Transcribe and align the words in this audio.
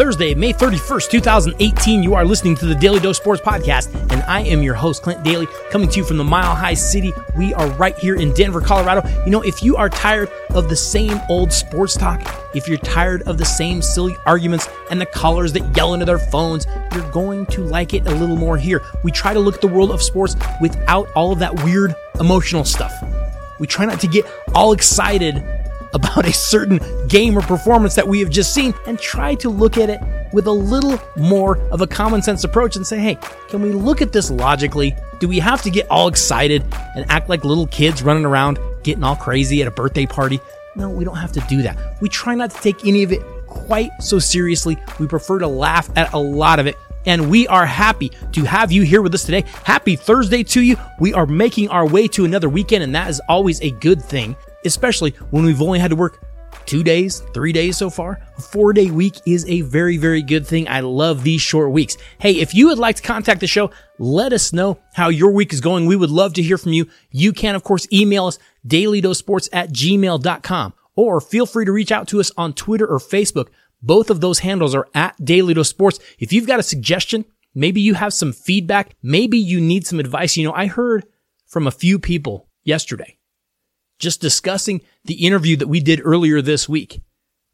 Thursday, 0.00 0.34
May 0.34 0.54
31st, 0.54 1.10
2018. 1.10 2.02
You 2.02 2.14
are 2.14 2.24
listening 2.24 2.56
to 2.56 2.64
the 2.64 2.74
Daly 2.74 3.00
Dose 3.00 3.18
Sports 3.18 3.42
Podcast, 3.42 3.92
and 4.10 4.22
I 4.22 4.40
am 4.40 4.62
your 4.62 4.72
host, 4.72 5.02
Clint 5.02 5.22
Daly, 5.22 5.46
coming 5.70 5.90
to 5.90 5.98
you 5.98 6.04
from 6.04 6.16
the 6.16 6.24
Mile 6.24 6.54
High 6.54 6.72
City. 6.72 7.12
We 7.36 7.52
are 7.52 7.68
right 7.72 7.94
here 7.98 8.14
in 8.14 8.32
Denver, 8.32 8.62
Colorado. 8.62 9.06
You 9.26 9.30
know, 9.30 9.42
if 9.42 9.62
you 9.62 9.76
are 9.76 9.90
tired 9.90 10.30
of 10.54 10.70
the 10.70 10.74
same 10.74 11.20
old 11.28 11.52
sports 11.52 11.98
talk, 11.98 12.22
if 12.54 12.66
you're 12.66 12.78
tired 12.78 13.24
of 13.28 13.36
the 13.36 13.44
same 13.44 13.82
silly 13.82 14.16
arguments 14.24 14.70
and 14.90 14.98
the 14.98 15.04
callers 15.04 15.52
that 15.52 15.76
yell 15.76 15.92
into 15.92 16.06
their 16.06 16.18
phones, 16.18 16.66
you're 16.94 17.10
going 17.10 17.44
to 17.48 17.60
like 17.60 17.92
it 17.92 18.06
a 18.06 18.14
little 18.14 18.36
more 18.36 18.56
here. 18.56 18.82
We 19.04 19.12
try 19.12 19.34
to 19.34 19.40
look 19.40 19.56
at 19.56 19.60
the 19.60 19.68
world 19.68 19.90
of 19.90 20.00
sports 20.00 20.34
without 20.62 21.10
all 21.14 21.30
of 21.30 21.40
that 21.40 21.62
weird 21.62 21.94
emotional 22.18 22.64
stuff. 22.64 22.94
We 23.58 23.66
try 23.66 23.84
not 23.84 24.00
to 24.00 24.06
get 24.06 24.24
all 24.54 24.72
excited 24.72 25.44
about 25.92 26.24
a 26.24 26.32
certain 26.32 26.80
game 27.08 27.36
or 27.36 27.42
performance 27.42 27.94
that 27.94 28.06
we 28.06 28.20
have 28.20 28.30
just 28.30 28.54
seen 28.54 28.74
and 28.86 28.98
try 28.98 29.34
to 29.36 29.48
look 29.48 29.76
at 29.76 29.90
it 29.90 30.00
with 30.32 30.46
a 30.46 30.52
little 30.52 30.98
more 31.16 31.58
of 31.70 31.80
a 31.80 31.86
common 31.86 32.22
sense 32.22 32.44
approach 32.44 32.76
and 32.76 32.86
say, 32.86 32.98
hey, 32.98 33.18
can 33.48 33.62
we 33.62 33.72
look 33.72 34.00
at 34.00 34.12
this 34.12 34.30
logically? 34.30 34.94
Do 35.18 35.28
we 35.28 35.38
have 35.38 35.62
to 35.62 35.70
get 35.70 35.90
all 35.90 36.08
excited 36.08 36.64
and 36.96 37.04
act 37.10 37.28
like 37.28 37.44
little 37.44 37.66
kids 37.66 38.02
running 38.02 38.24
around 38.24 38.58
getting 38.82 39.04
all 39.04 39.16
crazy 39.16 39.60
at 39.60 39.68
a 39.68 39.70
birthday 39.70 40.06
party? 40.06 40.40
No, 40.76 40.88
we 40.88 41.04
don't 41.04 41.16
have 41.16 41.32
to 41.32 41.40
do 41.48 41.62
that. 41.62 41.76
We 42.00 42.08
try 42.08 42.34
not 42.34 42.50
to 42.52 42.60
take 42.60 42.86
any 42.86 43.02
of 43.02 43.12
it 43.12 43.22
quite 43.46 43.90
so 44.00 44.18
seriously. 44.18 44.78
We 44.98 45.08
prefer 45.08 45.40
to 45.40 45.48
laugh 45.48 45.90
at 45.96 46.12
a 46.12 46.18
lot 46.18 46.60
of 46.60 46.66
it 46.66 46.76
and 47.06 47.30
we 47.30 47.46
are 47.48 47.66
happy 47.66 48.12
to 48.32 48.44
have 48.44 48.72
you 48.72 48.82
here 48.82 49.02
with 49.02 49.14
us 49.14 49.24
today. 49.24 49.44
Happy 49.64 49.96
Thursday 49.96 50.42
to 50.44 50.60
you. 50.60 50.76
We 50.98 51.14
are 51.14 51.26
making 51.26 51.68
our 51.68 51.86
way 51.86 52.08
to 52.08 52.24
another 52.24 52.48
weekend, 52.48 52.84
and 52.84 52.94
that 52.94 53.08
is 53.08 53.20
always 53.28 53.60
a 53.62 53.70
good 53.70 54.02
thing, 54.02 54.36
especially 54.64 55.12
when 55.30 55.44
we've 55.44 55.62
only 55.62 55.78
had 55.78 55.90
to 55.90 55.96
work 55.96 56.24
two 56.66 56.82
days, 56.82 57.20
three 57.34 57.52
days 57.52 57.76
so 57.76 57.90
far. 57.90 58.20
A 58.38 58.40
four 58.40 58.72
day 58.72 58.90
week 58.90 59.16
is 59.26 59.44
a 59.46 59.62
very, 59.62 59.96
very 59.96 60.22
good 60.22 60.46
thing. 60.46 60.68
I 60.68 60.80
love 60.80 61.22
these 61.22 61.40
short 61.40 61.72
weeks. 61.72 61.96
Hey, 62.18 62.32
if 62.32 62.54
you 62.54 62.68
would 62.68 62.78
like 62.78 62.96
to 62.96 63.02
contact 63.02 63.40
the 63.40 63.46
show, 63.46 63.70
let 63.98 64.32
us 64.32 64.52
know 64.52 64.78
how 64.94 65.08
your 65.08 65.32
week 65.32 65.52
is 65.52 65.60
going. 65.60 65.86
We 65.86 65.96
would 65.96 66.10
love 66.10 66.34
to 66.34 66.42
hear 66.42 66.58
from 66.58 66.72
you. 66.72 66.88
You 67.10 67.32
can, 67.32 67.54
of 67.54 67.64
course, 67.64 67.86
email 67.92 68.26
us 68.26 68.38
dailydosports 68.66 69.48
at 69.52 69.70
gmail.com 69.70 70.74
or 70.96 71.20
feel 71.20 71.46
free 71.46 71.64
to 71.64 71.72
reach 71.72 71.92
out 71.92 72.08
to 72.08 72.20
us 72.20 72.30
on 72.36 72.52
Twitter 72.52 72.86
or 72.86 72.98
Facebook. 72.98 73.48
Both 73.82 74.10
of 74.10 74.20
those 74.20 74.40
handles 74.40 74.74
are 74.74 74.88
at 74.94 75.16
Daly 75.24 75.54
Dose 75.54 75.68
Sports. 75.68 75.98
If 76.18 76.32
you've 76.32 76.46
got 76.46 76.60
a 76.60 76.64
suggestion, 76.64 77.24
maybe 77.54 77.80
you 77.80 77.94
have 77.94 78.12
some 78.12 78.32
feedback, 78.32 78.94
maybe 79.02 79.38
you 79.38 79.60
need 79.60 79.86
some 79.86 79.98
advice. 79.98 80.36
You 80.36 80.44
know, 80.44 80.52
I 80.52 80.66
heard 80.66 81.06
from 81.46 81.66
a 81.66 81.72
few 81.72 81.98
people 81.98 82.48
yesterday 82.62 83.16
just 84.00 84.20
discussing 84.20 84.80
the 85.04 85.26
interview 85.26 85.56
that 85.56 85.68
we 85.68 85.78
did 85.78 86.00
earlier 86.02 86.42
this 86.42 86.68
week 86.68 87.02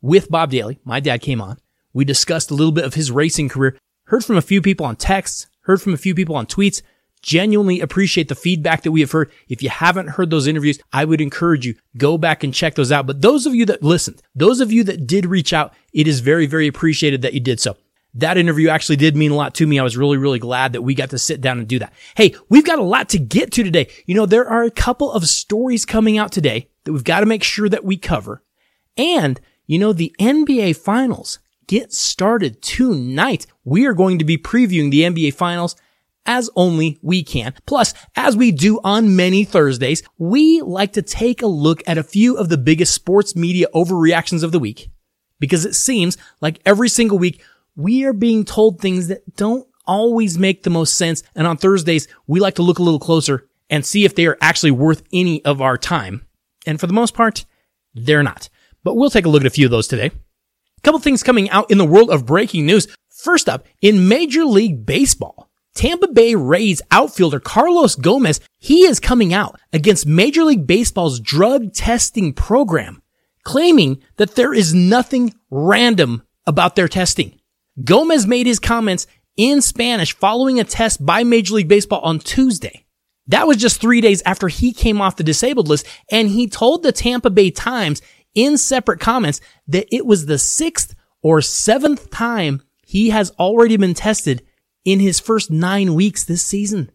with 0.00 0.30
Bob 0.30 0.50
Daly. 0.50 0.78
My 0.84 1.00
dad 1.00 1.20
came 1.20 1.40
on. 1.40 1.58
We 1.92 2.04
discussed 2.04 2.50
a 2.50 2.54
little 2.54 2.72
bit 2.72 2.84
of 2.84 2.94
his 2.94 3.10
racing 3.10 3.48
career, 3.48 3.76
heard 4.04 4.24
from 4.24 4.36
a 4.36 4.42
few 4.42 4.62
people 4.62 4.86
on 4.86 4.96
texts, 4.96 5.48
heard 5.62 5.82
from 5.82 5.92
a 5.92 5.98
few 5.98 6.14
people 6.14 6.36
on 6.36 6.46
tweets, 6.46 6.82
genuinely 7.22 7.80
appreciate 7.80 8.28
the 8.28 8.34
feedback 8.34 8.82
that 8.82 8.92
we 8.92 9.00
have 9.00 9.10
heard. 9.10 9.32
If 9.48 9.62
you 9.62 9.68
haven't 9.68 10.10
heard 10.10 10.30
those 10.30 10.46
interviews, 10.46 10.78
I 10.92 11.04
would 11.04 11.20
encourage 11.20 11.66
you, 11.66 11.74
go 11.96 12.16
back 12.16 12.44
and 12.44 12.54
check 12.54 12.76
those 12.76 12.92
out. 12.92 13.06
But 13.06 13.22
those 13.22 13.46
of 13.46 13.54
you 13.54 13.66
that 13.66 13.82
listened, 13.82 14.22
those 14.34 14.60
of 14.60 14.70
you 14.70 14.84
that 14.84 15.06
did 15.06 15.26
reach 15.26 15.52
out, 15.52 15.74
it 15.92 16.06
is 16.06 16.20
very, 16.20 16.46
very 16.46 16.68
appreciated 16.68 17.22
that 17.22 17.34
you 17.34 17.40
did 17.40 17.58
so. 17.58 17.76
That 18.16 18.38
interview 18.38 18.68
actually 18.68 18.96
did 18.96 19.14
mean 19.14 19.30
a 19.30 19.34
lot 19.34 19.54
to 19.56 19.66
me. 19.66 19.78
I 19.78 19.82
was 19.82 19.96
really, 19.96 20.16
really 20.16 20.38
glad 20.38 20.72
that 20.72 20.82
we 20.82 20.94
got 20.94 21.10
to 21.10 21.18
sit 21.18 21.40
down 21.40 21.58
and 21.58 21.68
do 21.68 21.78
that. 21.78 21.92
Hey, 22.16 22.34
we've 22.48 22.64
got 22.64 22.78
a 22.78 22.84
lot 22.84 23.10
to 23.10 23.18
get 23.18 23.52
to 23.52 23.62
today. 23.62 23.88
You 24.06 24.14
know, 24.14 24.26
there 24.26 24.48
are 24.48 24.62
a 24.62 24.70
couple 24.70 25.12
of 25.12 25.28
stories 25.28 25.84
coming 25.84 26.16
out 26.16 26.32
today 26.32 26.68
that 26.84 26.92
we've 26.92 27.04
got 27.04 27.20
to 27.20 27.26
make 27.26 27.42
sure 27.42 27.68
that 27.68 27.84
we 27.84 27.98
cover. 27.98 28.42
And, 28.96 29.38
you 29.66 29.78
know, 29.78 29.92
the 29.92 30.14
NBA 30.18 30.76
finals 30.76 31.40
get 31.66 31.92
started 31.92 32.62
tonight. 32.62 33.46
We 33.64 33.86
are 33.86 33.94
going 33.94 34.18
to 34.18 34.24
be 34.24 34.38
previewing 34.38 34.90
the 34.90 35.02
NBA 35.02 35.34
finals 35.34 35.76
as 36.24 36.48
only 36.56 36.98
we 37.02 37.22
can. 37.22 37.54
Plus, 37.66 37.92
as 38.16 38.36
we 38.36 38.50
do 38.50 38.80
on 38.82 39.14
many 39.14 39.44
Thursdays, 39.44 40.02
we 40.18 40.62
like 40.62 40.94
to 40.94 41.02
take 41.02 41.42
a 41.42 41.46
look 41.46 41.82
at 41.86 41.98
a 41.98 42.02
few 42.02 42.36
of 42.36 42.48
the 42.48 42.58
biggest 42.58 42.94
sports 42.94 43.36
media 43.36 43.66
overreactions 43.74 44.42
of 44.42 44.52
the 44.52 44.58
week 44.58 44.90
because 45.38 45.64
it 45.64 45.74
seems 45.74 46.16
like 46.40 46.60
every 46.64 46.88
single 46.88 47.18
week 47.18 47.42
we 47.76 48.04
are 48.04 48.12
being 48.12 48.44
told 48.44 48.80
things 48.80 49.08
that 49.08 49.36
don't 49.36 49.66
always 49.86 50.38
make 50.38 50.62
the 50.62 50.70
most 50.70 50.94
sense. 50.94 51.22
And 51.34 51.46
on 51.46 51.56
Thursdays, 51.56 52.08
we 52.26 52.40
like 52.40 52.54
to 52.56 52.62
look 52.62 52.78
a 52.78 52.82
little 52.82 52.98
closer 52.98 53.46
and 53.70 53.84
see 53.84 54.04
if 54.04 54.14
they 54.14 54.26
are 54.26 54.38
actually 54.40 54.70
worth 54.72 55.02
any 55.12 55.44
of 55.44 55.60
our 55.60 55.78
time. 55.78 56.26
And 56.66 56.80
for 56.80 56.86
the 56.86 56.92
most 56.92 57.14
part, 57.14 57.44
they're 57.94 58.22
not. 58.22 58.48
But 58.82 58.96
we'll 58.96 59.10
take 59.10 59.26
a 59.26 59.28
look 59.28 59.42
at 59.42 59.46
a 59.46 59.50
few 59.50 59.66
of 59.66 59.70
those 59.70 59.88
today. 59.88 60.06
A 60.06 60.80
couple 60.82 61.00
things 61.00 61.22
coming 61.22 61.50
out 61.50 61.70
in 61.70 61.78
the 61.78 61.84
world 61.84 62.10
of 62.10 62.26
breaking 62.26 62.66
news. 62.66 62.88
First 63.08 63.48
up, 63.48 63.66
in 63.80 64.08
Major 64.08 64.44
League 64.44 64.86
Baseball, 64.86 65.48
Tampa 65.74 66.08
Bay 66.08 66.34
Rays 66.34 66.80
outfielder 66.90 67.40
Carlos 67.40 67.96
Gomez, 67.96 68.40
he 68.58 68.82
is 68.82 69.00
coming 69.00 69.34
out 69.34 69.60
against 69.72 70.06
Major 70.06 70.44
League 70.44 70.66
Baseball's 70.66 71.20
drug 71.20 71.72
testing 71.72 72.32
program, 72.32 73.02
claiming 73.42 74.02
that 74.16 74.36
there 74.36 74.54
is 74.54 74.74
nothing 74.74 75.34
random 75.50 76.22
about 76.46 76.76
their 76.76 76.88
testing. 76.88 77.35
Gomez 77.84 78.26
made 78.26 78.46
his 78.46 78.58
comments 78.58 79.06
in 79.36 79.60
Spanish 79.60 80.14
following 80.14 80.58
a 80.58 80.64
test 80.64 81.04
by 81.04 81.24
Major 81.24 81.54
League 81.54 81.68
Baseball 81.68 82.00
on 82.00 82.18
Tuesday. 82.18 82.86
That 83.28 83.46
was 83.46 83.58
just 83.58 83.80
three 83.80 84.00
days 84.00 84.22
after 84.24 84.48
he 84.48 84.72
came 84.72 85.00
off 85.00 85.16
the 85.16 85.24
disabled 85.24 85.68
list, 85.68 85.86
and 86.10 86.28
he 86.28 86.46
told 86.46 86.82
the 86.82 86.92
Tampa 86.92 87.28
Bay 87.28 87.50
Times 87.50 88.00
in 88.34 88.56
separate 88.56 89.00
comments 89.00 89.40
that 89.68 89.94
it 89.94 90.06
was 90.06 90.26
the 90.26 90.38
sixth 90.38 90.94
or 91.22 91.42
seventh 91.42 92.10
time 92.10 92.62
he 92.86 93.10
has 93.10 93.30
already 93.32 93.76
been 93.76 93.94
tested 93.94 94.42
in 94.84 95.00
his 95.00 95.20
first 95.20 95.50
nine 95.50 95.94
weeks 95.94 96.24
this 96.24 96.44
season. 96.44 96.90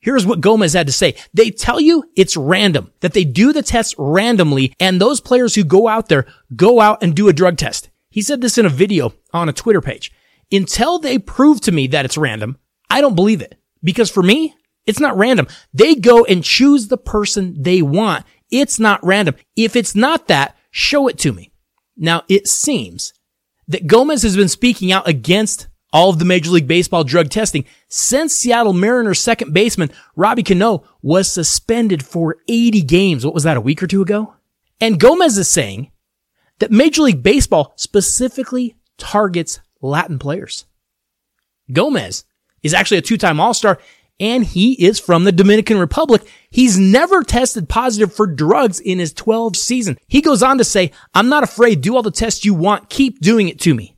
Here's 0.00 0.26
what 0.26 0.40
Gomez 0.40 0.74
had 0.74 0.88
to 0.88 0.92
say. 0.92 1.14
They 1.32 1.50
tell 1.50 1.80
you 1.80 2.04
it's 2.14 2.36
random, 2.36 2.92
that 3.00 3.14
they 3.14 3.24
do 3.24 3.52
the 3.52 3.62
tests 3.62 3.94
randomly, 3.96 4.74
and 4.78 5.00
those 5.00 5.20
players 5.20 5.54
who 5.54 5.64
go 5.64 5.88
out 5.88 6.08
there 6.08 6.26
go 6.54 6.80
out 6.80 7.02
and 7.02 7.14
do 7.14 7.28
a 7.28 7.32
drug 7.32 7.56
test. 7.56 7.88
He 8.10 8.22
said 8.22 8.40
this 8.40 8.58
in 8.58 8.66
a 8.66 8.70
video 8.70 9.14
on 9.32 9.48
a 9.48 9.52
Twitter 9.52 9.80
page. 9.80 10.12
Until 10.52 10.98
they 10.98 11.18
prove 11.18 11.60
to 11.62 11.72
me 11.72 11.88
that 11.88 12.04
it's 12.04 12.16
random, 12.16 12.58
I 12.88 13.00
don't 13.00 13.16
believe 13.16 13.42
it. 13.42 13.58
Because 13.82 14.10
for 14.10 14.22
me, 14.22 14.54
it's 14.86 15.00
not 15.00 15.16
random. 15.16 15.48
They 15.74 15.94
go 15.94 16.24
and 16.24 16.44
choose 16.44 16.88
the 16.88 16.96
person 16.96 17.62
they 17.62 17.82
want. 17.82 18.24
It's 18.50 18.78
not 18.78 19.04
random. 19.04 19.34
If 19.56 19.74
it's 19.76 19.94
not 19.94 20.28
that, 20.28 20.56
show 20.70 21.08
it 21.08 21.18
to 21.18 21.32
me. 21.32 21.52
Now, 21.96 22.22
it 22.28 22.46
seems 22.46 23.12
that 23.68 23.86
Gomez 23.86 24.22
has 24.22 24.36
been 24.36 24.48
speaking 24.48 24.92
out 24.92 25.08
against 25.08 25.68
all 25.92 26.10
of 26.10 26.18
the 26.18 26.24
Major 26.24 26.50
League 26.50 26.68
Baseball 26.68 27.04
drug 27.04 27.30
testing 27.30 27.64
since 27.88 28.34
Seattle 28.34 28.72
Mariners 28.72 29.20
second 29.20 29.52
baseman 29.52 29.90
Robbie 30.14 30.42
Cano 30.42 30.84
was 31.02 31.30
suspended 31.30 32.04
for 32.04 32.36
80 32.48 32.82
games. 32.82 33.24
What 33.24 33.34
was 33.34 33.44
that, 33.44 33.56
a 33.56 33.60
week 33.60 33.82
or 33.82 33.86
two 33.86 34.02
ago? 34.02 34.34
And 34.80 35.00
Gomez 35.00 35.38
is 35.38 35.48
saying 35.48 35.90
that 36.58 36.70
Major 36.70 37.02
League 37.02 37.22
Baseball 37.22 37.72
specifically 37.76 38.76
targets 38.98 39.60
Latin 39.86 40.18
players. 40.18 40.64
Gomez 41.72 42.24
is 42.62 42.74
actually 42.74 42.98
a 42.98 43.02
two-time 43.02 43.40
All-Star 43.40 43.78
and 44.18 44.44
he 44.44 44.72
is 44.72 44.98
from 44.98 45.24
the 45.24 45.32
Dominican 45.32 45.78
Republic. 45.78 46.22
He's 46.50 46.78
never 46.78 47.22
tested 47.22 47.68
positive 47.68 48.14
for 48.14 48.26
drugs 48.26 48.80
in 48.80 48.98
his 48.98 49.12
12 49.12 49.56
season. 49.56 49.98
He 50.06 50.22
goes 50.22 50.42
on 50.42 50.58
to 50.58 50.64
say, 50.64 50.92
I'm 51.14 51.28
not 51.28 51.44
afraid. 51.44 51.82
Do 51.82 51.96
all 51.96 52.02
the 52.02 52.10
tests 52.10 52.44
you 52.44 52.54
want. 52.54 52.88
Keep 52.88 53.20
doing 53.20 53.48
it 53.48 53.60
to 53.60 53.74
me. 53.74 53.96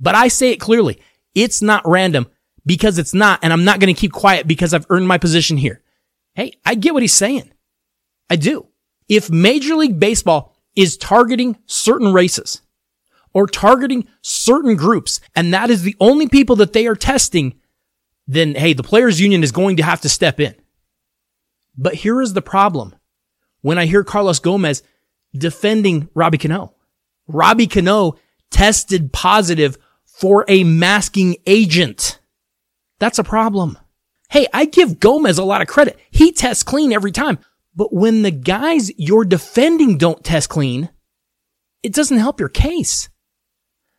But 0.00 0.14
I 0.14 0.28
say 0.28 0.50
it 0.50 0.60
clearly. 0.60 1.00
It's 1.34 1.62
not 1.62 1.86
random 1.86 2.26
because 2.66 2.98
it's 2.98 3.14
not, 3.14 3.40
and 3.42 3.52
I'm 3.52 3.64
not 3.64 3.80
going 3.80 3.94
to 3.94 4.00
keep 4.00 4.12
quiet 4.12 4.46
because 4.46 4.74
I've 4.74 4.86
earned 4.90 5.06
my 5.06 5.18
position 5.18 5.56
here. 5.56 5.82
Hey, 6.34 6.54
I 6.64 6.74
get 6.74 6.94
what 6.94 7.02
he's 7.02 7.12
saying. 7.12 7.52
I 8.28 8.36
do. 8.36 8.66
If 9.08 9.30
Major 9.30 9.76
League 9.76 10.00
Baseball 10.00 10.56
is 10.74 10.96
targeting 10.96 11.58
certain 11.66 12.12
races 12.12 12.62
or 13.32 13.46
targeting 13.46 14.06
certain 14.22 14.76
groups, 14.76 15.20
and 15.34 15.52
that 15.54 15.70
is 15.70 15.82
the 15.82 15.96
only 16.00 16.28
people 16.28 16.56
that 16.56 16.72
they 16.72 16.86
are 16.86 16.96
testing, 16.96 17.54
then 18.26 18.54
hey, 18.54 18.72
the 18.72 18.82
players 18.82 19.20
union 19.20 19.42
is 19.42 19.52
going 19.52 19.76
to 19.76 19.82
have 19.82 20.00
to 20.00 20.08
step 20.08 20.40
in. 20.40 20.54
But 21.76 21.94
here 21.94 22.20
is 22.20 22.32
the 22.32 22.42
problem. 22.42 22.94
When 23.62 23.78
I 23.78 23.86
hear 23.86 24.04
Carlos 24.04 24.38
Gomez 24.38 24.82
defending 25.32 26.08
Robbie 26.14 26.38
Cano, 26.38 26.74
Robbie 27.28 27.66
Cano 27.66 28.16
tested 28.50 29.12
positive 29.12 29.76
for 30.04 30.44
a 30.48 30.64
masking 30.64 31.36
agent. 31.46 32.18
That's 32.98 33.18
a 33.18 33.24
problem. 33.24 33.78
Hey, 34.30 34.46
I 34.52 34.64
give 34.64 35.00
Gomez 35.00 35.38
a 35.38 35.44
lot 35.44 35.60
of 35.60 35.68
credit. 35.68 35.98
He 36.10 36.32
tests 36.32 36.62
clean 36.62 36.92
every 36.92 37.12
time. 37.12 37.38
But 37.74 37.92
when 37.92 38.22
the 38.22 38.30
guys 38.30 38.90
you're 38.96 39.24
defending 39.24 39.98
don't 39.98 40.24
test 40.24 40.48
clean, 40.48 40.88
it 41.82 41.94
doesn't 41.94 42.18
help 42.18 42.40
your 42.40 42.48
case. 42.48 43.08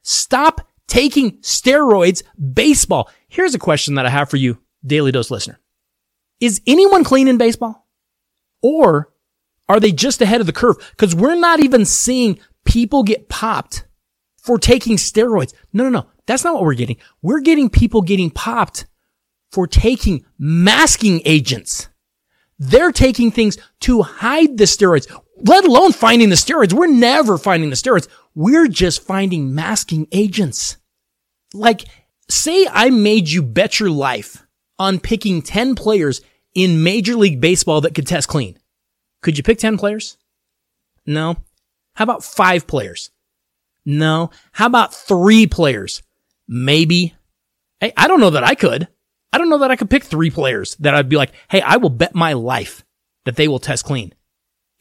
Stop 0.02 0.68
taking 0.88 1.38
steroids 1.40 2.24
baseball. 2.54 3.10
Here's 3.28 3.56
a 3.56 3.60
question 3.60 3.96
that 3.96 4.06
I 4.06 4.10
have 4.10 4.30
for 4.30 4.38
you, 4.38 4.60
Daly 4.86 5.12
Dose 5.12 5.32
listener. 5.32 5.60
Is 6.40 6.62
anyone 6.66 7.04
clean 7.04 7.28
in 7.28 7.38
baseball? 7.38 7.88
Or 8.62 9.12
are 9.70 9.80
they 9.80 9.92
just 9.92 10.22
ahead 10.22 10.42
of 10.42 10.48
the 10.48 10.54
curve? 10.54 10.94
Cause 10.98 11.16
we're 11.16 11.36
not 11.36 11.62
even 11.62 11.86
seeing 11.86 12.40
people 12.66 13.04
get 13.04 13.30
popped 13.30 13.86
for 14.38 14.58
taking 14.58 14.98
steroids. 14.98 15.54
No, 15.72 15.84
no, 15.84 15.90
no. 15.90 16.08
That's 16.26 16.44
not 16.44 16.56
what 16.56 16.64
we're 16.64 16.74
getting. 16.74 16.98
We're 17.22 17.42
getting 17.42 17.70
people 17.70 18.02
getting 18.02 18.32
popped 18.32 18.86
for 19.52 19.68
taking 19.68 20.26
masking 20.38 21.22
agents. 21.26 21.90
They're 22.58 22.92
taking 22.92 23.32
things 23.32 23.58
to 23.82 24.02
hide 24.02 24.58
the 24.58 24.66
steroids, 24.66 25.12
let 25.44 25.66
alone 25.66 25.94
finding 25.94 26.30
the 26.30 26.36
steroids. 26.36 26.74
We're 26.74 26.88
never 26.88 27.38
finding 27.38 27.70
the 27.70 27.76
steroids. 27.76 28.08
We're 28.34 28.68
just 28.68 29.04
finding 29.04 29.54
masking 29.54 30.08
agents. 30.12 30.78
Like, 31.54 31.86
say 32.30 32.68
I 32.72 32.90
made 32.90 33.30
you 33.30 33.44
bet 33.44 33.80
your 33.80 33.90
life 33.90 34.46
on 34.80 35.00
picking 35.00 35.42
10 35.42 35.76
players 35.76 36.22
in 36.54 36.84
Major 36.84 37.16
League 37.16 37.42
Baseball 37.42 37.82
that 37.82 37.94
could 37.94 38.08
test 38.08 38.28
clean. 38.28 38.58
Could 39.22 39.38
you 39.38 39.44
pick 39.44 39.60
10 39.60 39.78
players? 39.78 40.18
No. 41.06 41.38
How 41.96 42.04
about 42.04 42.24
five 42.24 42.68
players? 42.68 43.12
No. 43.86 44.32
How 44.54 44.68
about 44.68 44.94
three 44.94 45.48
players? 45.48 46.02
Maybe. 46.48 47.14
Hey, 47.80 47.94
I 47.98 48.08
don't 48.08 48.20
know 48.20 48.30
that 48.32 48.44
I 48.44 48.56
could. 48.56 48.88
I 49.34 49.38
don't 49.38 49.50
know 49.50 49.60
that 49.60 49.72
I 49.72 49.76
could 49.76 49.90
pick 49.90 50.04
three 50.04 50.30
players 50.30 50.76
that 50.78 50.94
I'd 50.94 51.10
be 51.10 51.18
like, 51.18 51.32
hey, 51.50 51.62
I 51.62 51.78
will 51.78 51.90
bet 51.90 52.16
my 52.16 52.34
life 52.34 52.84
that 53.26 53.36
they 53.36 53.48
will 53.48 53.60
test 53.60 53.86
clean. 53.86 54.14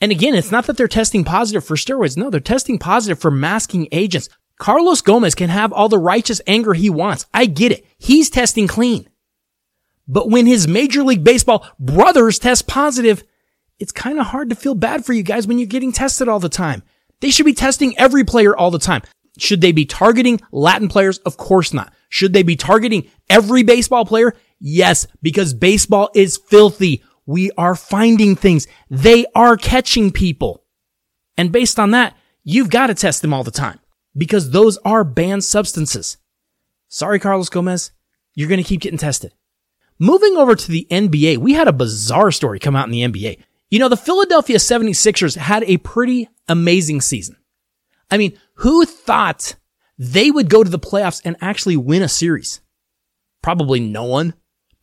And 0.00 0.10
again, 0.10 0.34
it's 0.34 0.50
not 0.50 0.66
that 0.66 0.76
they're 0.76 0.88
testing 0.88 1.24
positive 1.24 1.64
for 1.64 1.76
steroids. 1.76 2.16
No, 2.16 2.30
they're 2.30 2.40
testing 2.40 2.78
positive 2.78 3.18
for 3.18 3.30
masking 3.30 3.88
agents. 3.92 4.28
Carlos 4.58 5.02
Gomez 5.02 5.34
can 5.34 5.50
have 5.50 5.72
all 5.72 5.88
the 5.88 5.98
righteous 5.98 6.40
anger 6.46 6.74
he 6.74 6.90
wants. 6.90 7.26
I 7.32 7.46
get 7.46 7.72
it. 7.72 7.86
He's 7.98 8.30
testing 8.30 8.66
clean. 8.66 9.08
But 10.06 10.28
when 10.28 10.46
his 10.46 10.66
Major 10.66 11.02
League 11.02 11.24
Baseball 11.24 11.66
brothers 11.78 12.38
test 12.38 12.66
positive, 12.66 13.22
it's 13.78 13.92
kind 13.92 14.18
of 14.18 14.26
hard 14.26 14.50
to 14.50 14.56
feel 14.56 14.74
bad 14.74 15.04
for 15.04 15.12
you 15.12 15.22
guys 15.22 15.46
when 15.46 15.58
you're 15.58 15.66
getting 15.66 15.92
tested 15.92 16.28
all 16.28 16.40
the 16.40 16.48
time. 16.48 16.82
They 17.20 17.30
should 17.30 17.46
be 17.46 17.54
testing 17.54 17.96
every 17.98 18.24
player 18.24 18.56
all 18.56 18.70
the 18.70 18.78
time. 18.78 19.02
Should 19.38 19.60
they 19.60 19.72
be 19.72 19.86
targeting 19.86 20.40
Latin 20.50 20.88
players? 20.88 21.18
Of 21.18 21.36
course 21.36 21.72
not. 21.72 21.92
Should 22.08 22.32
they 22.32 22.42
be 22.42 22.56
targeting 22.56 23.08
every 23.28 23.62
baseball 23.62 24.04
player? 24.04 24.34
Yes, 24.58 25.06
because 25.22 25.54
baseball 25.54 26.10
is 26.14 26.36
filthy. 26.36 27.02
We 27.30 27.52
are 27.52 27.76
finding 27.76 28.34
things. 28.34 28.66
They 28.90 29.24
are 29.36 29.56
catching 29.56 30.10
people. 30.10 30.64
And 31.36 31.52
based 31.52 31.78
on 31.78 31.92
that, 31.92 32.16
you've 32.42 32.70
got 32.70 32.88
to 32.88 32.94
test 32.94 33.22
them 33.22 33.32
all 33.32 33.44
the 33.44 33.52
time 33.52 33.78
because 34.16 34.50
those 34.50 34.78
are 34.78 35.04
banned 35.04 35.44
substances. 35.44 36.16
Sorry, 36.88 37.20
Carlos 37.20 37.48
Gomez. 37.48 37.92
You're 38.34 38.48
going 38.48 38.60
to 38.60 38.68
keep 38.68 38.80
getting 38.80 38.98
tested. 38.98 39.32
Moving 40.00 40.36
over 40.36 40.56
to 40.56 40.68
the 40.72 40.88
NBA, 40.90 41.38
we 41.38 41.52
had 41.52 41.68
a 41.68 41.72
bizarre 41.72 42.32
story 42.32 42.58
come 42.58 42.74
out 42.74 42.88
in 42.88 42.90
the 42.90 43.02
NBA. 43.02 43.40
You 43.70 43.78
know, 43.78 43.88
the 43.88 43.96
Philadelphia 43.96 44.56
76ers 44.56 45.36
had 45.36 45.62
a 45.68 45.76
pretty 45.76 46.28
amazing 46.48 47.00
season. 47.00 47.36
I 48.10 48.18
mean, 48.18 48.36
who 48.54 48.84
thought 48.84 49.54
they 49.96 50.32
would 50.32 50.50
go 50.50 50.64
to 50.64 50.70
the 50.70 50.80
playoffs 50.80 51.22
and 51.24 51.36
actually 51.40 51.76
win 51.76 52.02
a 52.02 52.08
series? 52.08 52.60
Probably 53.40 53.78
no 53.78 54.02
one. 54.02 54.34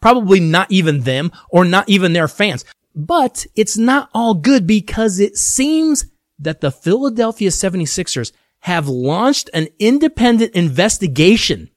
Probably 0.01 0.39
not 0.39 0.71
even 0.71 1.01
them 1.01 1.31
or 1.49 1.65
not 1.65 1.89
even 1.89 2.13
their 2.13 2.27
fans. 2.27 2.65
But 2.95 3.45
it's 3.55 3.77
not 3.77 4.09
all 4.13 4.33
good 4.33 4.65
because 4.65 5.19
it 5.19 5.37
seems 5.37 6.05
that 6.39 6.61
the 6.61 6.71
Philadelphia 6.71 7.49
76ers 7.49 8.31
have 8.61 8.87
launched 8.87 9.49
an 9.53 9.67
independent 9.79 10.53
investigation 10.53 11.69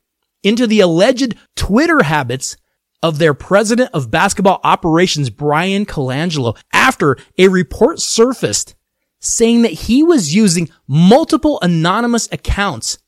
into 0.42 0.66
the 0.66 0.80
alleged 0.80 1.36
Twitter 1.56 2.02
habits 2.02 2.56
of 3.02 3.18
their 3.18 3.34
president 3.34 3.90
of 3.94 4.10
basketball 4.10 4.60
operations, 4.64 5.30
Bryan 5.30 5.86
Colangelo, 5.86 6.56
after 6.72 7.16
a 7.38 7.48
report 7.48 8.00
surfaced 8.00 8.74
saying 9.20 9.62
that 9.62 9.72
he 9.72 10.02
was 10.02 10.34
using 10.34 10.68
multiple 10.86 11.58
anonymous 11.62 12.28
accounts, 12.32 12.98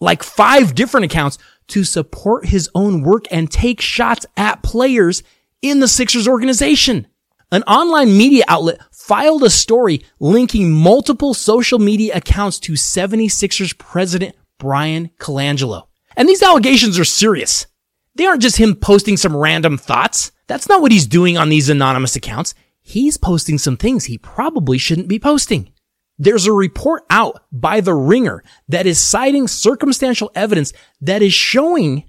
like 0.00 0.22
five 0.22 0.74
different 0.74 1.06
accounts, 1.06 1.38
to 1.70 1.84
support 1.84 2.46
his 2.46 2.70
own 2.74 3.02
work 3.02 3.24
and 3.30 3.50
take 3.50 3.80
shots 3.80 4.26
at 4.36 4.62
players 4.62 5.22
in 5.62 5.80
the 5.80 5.88
Sixers 5.88 6.28
organization. 6.28 7.06
An 7.52 7.62
online 7.64 8.16
media 8.16 8.44
outlet 8.46 8.80
filed 8.92 9.42
a 9.42 9.50
story 9.50 10.04
linking 10.20 10.70
multiple 10.70 11.34
social 11.34 11.78
media 11.78 12.16
accounts 12.16 12.60
to 12.60 12.74
76ers 12.74 13.76
president 13.76 14.36
Bryan 14.58 15.10
Colangelo. 15.18 15.88
And 16.16 16.28
these 16.28 16.42
allegations 16.42 16.98
are 16.98 17.04
serious. 17.04 17.66
They 18.14 18.26
aren't 18.26 18.42
just 18.42 18.56
him 18.56 18.76
posting 18.76 19.16
some 19.16 19.36
random 19.36 19.78
thoughts. 19.78 20.32
That's 20.46 20.68
not 20.68 20.80
what 20.80 20.92
he's 20.92 21.06
doing 21.06 21.38
on 21.38 21.48
these 21.48 21.68
anonymous 21.68 22.14
accounts. 22.14 22.54
He's 22.82 23.16
posting 23.16 23.58
some 23.58 23.76
things 23.76 24.04
he 24.04 24.18
probably 24.18 24.78
shouldn't 24.78 25.08
be 25.08 25.18
posting. 25.18 25.72
There's 26.20 26.46
a 26.46 26.52
report 26.52 27.04
out 27.08 27.44
by 27.50 27.80
the 27.80 27.94
ringer 27.94 28.44
that 28.68 28.84
is 28.86 29.00
citing 29.00 29.48
circumstantial 29.48 30.30
evidence 30.34 30.74
that 31.00 31.22
is 31.22 31.32
showing 31.32 32.04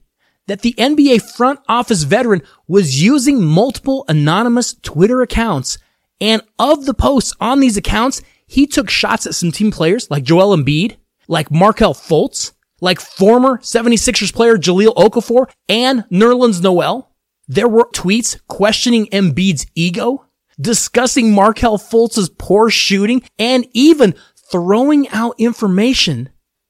that 0.47 0.63
the 0.63 0.73
NBA 0.73 1.21
front 1.21 1.61
office 1.69 2.03
veteran 2.03 2.41
was 2.67 3.01
using 3.01 3.41
multiple 3.41 4.03
anonymous 4.09 4.73
Twitter 4.73 5.21
accounts. 5.21 5.77
And 6.19 6.41
of 6.59 6.85
the 6.85 6.93
posts 6.93 7.33
on 7.39 7.61
these 7.61 7.77
accounts, 7.77 8.21
he 8.45 8.67
took 8.67 8.89
shots 8.89 9.25
at 9.25 9.33
some 9.33 9.49
team 9.49 9.71
players 9.71 10.11
like 10.11 10.25
Joel 10.25 10.57
Embiid, 10.57 10.97
like 11.29 11.49
Markelle 11.49 11.93
Fultz, 11.93 12.51
like 12.81 12.99
former 12.99 13.59
76ers 13.59 14.33
player 14.33 14.57
Jahlil 14.57 14.93
Okafor 14.93 15.49
and 15.69 16.03
Nerlens 16.09 16.61
Noel. 16.61 17.09
There 17.47 17.69
were 17.69 17.85
tweets 17.93 18.41
questioning 18.49 19.07
Embiid's 19.07 19.67
ego, 19.73 20.25
discussing 20.61 21.33
Markelle 21.33 21.79
Fultz's 21.79 22.29
poor 22.29 22.69
shooting, 22.69 23.23
and 23.39 23.67
even 23.73 24.13
throwing 24.51 25.09
out 25.09 25.35
information 25.37 26.29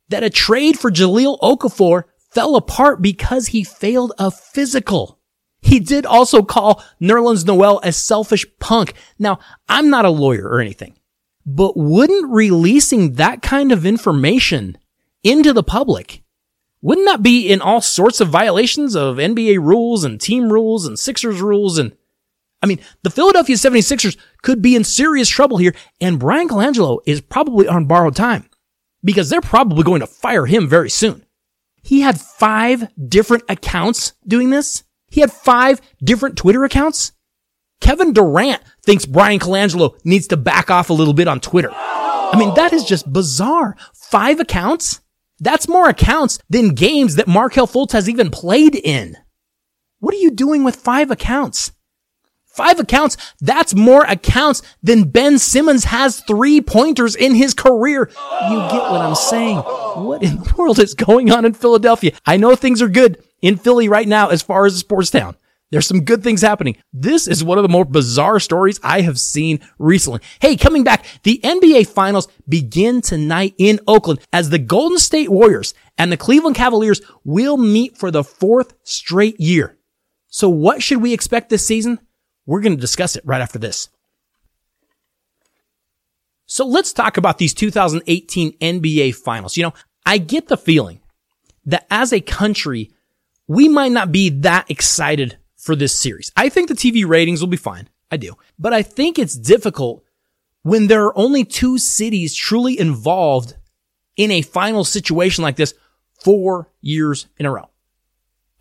that 0.10 0.24
a 0.24 0.30
trade 0.30 0.80
for 0.80 0.92
Jahlil 0.92 1.40
Okafor 1.40 2.04
fell 2.32 2.56
apart 2.56 3.02
because 3.02 3.48
he 3.48 3.64
failed 3.64 4.14
a 4.18 4.32
physical. 4.32 5.20
He 5.62 5.80
did 5.80 6.06
also 6.06 6.42
call 6.44 6.84
Nerlens 7.02 7.46
Noel 7.46 7.80
a 7.84 7.92
selfish 7.92 8.46
punk. 8.60 8.94
Now, 9.20 9.40
I'm 9.70 9.90
not 9.90 10.06
a 10.06 10.10
lawyer 10.10 10.48
or 10.48 10.60
anything, 10.60 10.98
but 11.46 11.78
wouldn't 11.78 12.32
releasing 12.32 13.14
that 13.14 13.42
kind 13.42 13.72
of 13.72 13.86
information 13.86 14.78
into 15.24 15.54
the 15.54 15.64
public. 15.64 16.24
Wouldn't 16.82 17.06
that 17.08 17.22
be 17.22 17.48
in 17.48 17.62
all 17.62 17.82
sorts 17.82 18.22
of 18.22 18.30
violations 18.30 18.96
of 18.96 19.18
NBA 19.18 19.60
rules 19.60 20.04
and 20.04 20.20
team 20.20 20.52
rules 20.52 20.88
and 20.88 20.98
Sixers 20.98 21.40
rules? 21.40 21.78
And 21.78 21.96
I 22.62 22.68
mean, 22.68 22.80
the 23.04 23.10
Philadelphia 23.10 23.56
76ers 23.56 24.18
could 24.44 24.62
be 24.62 24.76
in 24.76 24.84
serious 24.84 25.28
trouble 25.28 25.58
here. 25.58 25.74
And 26.00 26.20
Bryan 26.20 26.48
Colangelo 26.48 27.00
is 27.06 27.22
probably 27.22 27.68
on 27.68 27.86
borrowed 27.86 28.16
time 28.16 28.50
because 29.04 29.30
they're 29.30 29.42
probably 29.42 29.84
going 29.84 30.02
to 30.02 30.08
fire 30.08 30.46
him 30.46 30.68
very 30.68 30.90
soon. 30.90 31.26
He 31.82 32.02
had 32.02 32.22
five 32.22 32.88
different 33.10 33.44
accounts 33.50 34.14
doing 34.28 34.52
this. 34.52 34.84
He 35.10 35.22
had 35.22 35.32
five 35.32 35.82
different 36.04 36.38
Twitter 36.38 36.64
accounts. 36.64 37.12
Kevin 37.82 38.14
Durant 38.14 38.62
thinks 38.84 39.08
Bryan 39.08 39.40
Colangelo 39.40 40.00
needs 40.06 40.28
to 40.28 40.38
back 40.38 40.70
off 40.70 40.92
a 40.92 40.94
little 40.94 41.16
bit 41.16 41.28
on 41.28 41.40
Twitter. 41.40 41.72
I 41.74 42.38
mean, 42.38 42.54
that 42.54 42.72
is 42.72 42.86
just 42.86 43.12
bizarre. 43.12 43.76
Five 43.94 44.40
accounts? 44.40 45.02
That's 45.40 45.68
more 45.68 45.90
accounts 45.90 46.38
than 46.50 46.76
games 46.76 47.16
that 47.16 47.28
Markelle 47.28 47.68
Fultz 47.68 47.94
has 47.94 48.08
even 48.08 48.30
played 48.30 48.76
in. 48.76 49.18
What 50.00 50.14
are 50.14 50.20
you 50.20 50.32
doing 50.32 50.64
with 50.64 50.76
five 50.76 51.10
accounts? 51.10 51.72
Five 52.54 52.80
accounts, 52.80 53.16
that's 53.40 53.74
more 53.74 54.04
accounts 54.04 54.62
than 54.84 55.10
Ben 55.10 55.40
Simmons 55.40 55.86
has 55.86 56.20
three 56.20 56.60
pointers 56.60 57.16
in 57.16 57.34
his 57.34 57.54
career. 57.54 58.10
You 58.50 58.58
get 58.70 58.92
what 58.92 59.02
I'm 59.02 59.16
saying. 59.16 59.58
What 59.58 60.22
in 60.22 60.38
the 60.38 60.54
world 60.58 60.78
is 60.78 60.94
going 60.94 61.32
on 61.32 61.46
in 61.46 61.54
Philadelphia? 61.54 62.12
I 62.26 62.36
know 62.36 62.56
things 62.56 62.82
are 62.82 62.90
good 62.90 63.24
in 63.42 63.56
Philly 63.56 63.88
right 63.88 64.08
now 64.08 64.28
as 64.30 64.42
far 64.42 64.66
as 64.66 64.76
a 64.76 64.80
sports 64.80 65.10
town. 65.10 65.38
There's 65.72 65.88
some 65.88 66.04
good 66.04 66.22
things 66.22 66.42
happening. 66.42 66.76
This 66.92 67.26
is 67.26 67.42
one 67.42 67.58
of 67.58 67.62
the 67.62 67.70
more 67.70 67.86
bizarre 67.86 68.42
stories 68.42 68.82
I 68.84 69.00
have 69.02 69.18
seen 69.18 69.62
recently. 69.80 70.20
Hey, 70.42 70.58
coming 70.58 70.84
back, 70.84 71.06
the 71.24 71.40
NBA 71.42 71.88
finals 71.88 72.28
begin 72.50 73.00
tonight 73.00 73.54
in 73.58 73.80
Oakland 73.88 74.20
as 74.34 74.50
the 74.50 74.60
Golden 74.60 75.00
State 75.00 75.30
Warriors 75.30 75.74
and 75.98 76.12
the 76.12 76.18
Cleveland 76.18 76.58
Cavaliers 76.58 77.02
will 77.24 77.56
meet 77.56 77.98
for 77.98 78.12
the 78.12 78.26
fourth 78.26 78.74
straight 78.84 79.40
year. 79.40 79.78
So 80.28 80.50
what 80.50 80.84
should 80.84 81.02
we 81.02 81.14
expect 81.14 81.50
this 81.50 81.66
season? 81.66 82.00
We're 82.46 82.62
going 82.62 82.76
to 82.76 82.82
discuss 82.82 83.16
it 83.16 83.26
right 83.26 83.42
after 83.42 83.60
this. 83.60 83.90
So 86.46 86.66
let's 86.66 86.92
talk 86.92 87.18
about 87.18 87.38
these 87.38 87.54
2018 87.54 88.58
NBA 88.58 89.16
finals. 89.16 89.56
You 89.56 89.64
know, 89.64 89.74
I 90.06 90.18
get 90.18 90.48
the 90.48 90.58
feeling 90.58 91.00
that 91.66 91.88
as 91.90 92.12
a 92.12 92.20
country, 92.20 92.92
we 93.48 93.70
might 93.70 93.92
not 93.92 94.12
be 94.12 94.30
that 94.42 94.70
excited 94.70 95.38
for 95.56 95.76
this 95.76 95.98
series. 95.98 96.32
I 96.36 96.50
think 96.50 96.68
the 96.68 96.74
TV 96.74 97.08
ratings 97.08 97.40
will 97.40 97.48
be 97.48 97.58
fine. 97.58 97.88
I 98.10 98.18
do. 98.18 98.36
But 98.60 98.74
I 98.74 98.82
think 98.82 99.18
it's 99.18 99.36
difficult 99.36 100.04
when 100.64 100.88
there 100.88 101.06
are 101.06 101.18
only 101.18 101.46
two 101.46 101.78
cities 101.78 102.36
truly 102.36 102.78
involved 102.78 103.56
in 104.18 104.32
a 104.32 104.42
final 104.42 104.84
situation 104.84 105.44
like 105.44 105.56
this 105.56 105.74
four 106.24 106.70
years 106.82 107.28
in 107.38 107.46
a 107.46 107.52
row. 107.52 107.70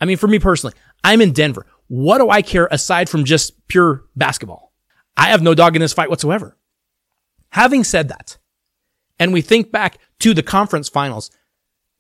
I 0.01 0.05
mean, 0.05 0.17
for 0.17 0.29
me 0.29 0.39
personally, 0.39 0.75
I'm 1.03 1.21
in 1.21 1.33
Denver. 1.33 1.67
What 1.91 2.19
do 2.19 2.31
I 2.31 2.41
care 2.41 2.69
aside 2.71 3.09
from 3.09 3.25
just 3.25 3.67
pure 3.67 4.05
basketball? 4.15 4.73
I 5.17 5.31
have 5.31 5.43
no 5.43 5.57
dog 5.57 5.75
in 5.75 5.83
this 5.83 5.93
fight 5.93 6.09
whatsoever. 6.09 6.57
Having 7.49 7.83
said 7.83 8.09
that, 8.11 8.39
and 9.19 9.33
we 9.33 9.41
think 9.43 9.73
back 9.73 9.99
to 10.21 10.33
the 10.33 10.45
conference 10.45 10.89
finals, 10.89 11.33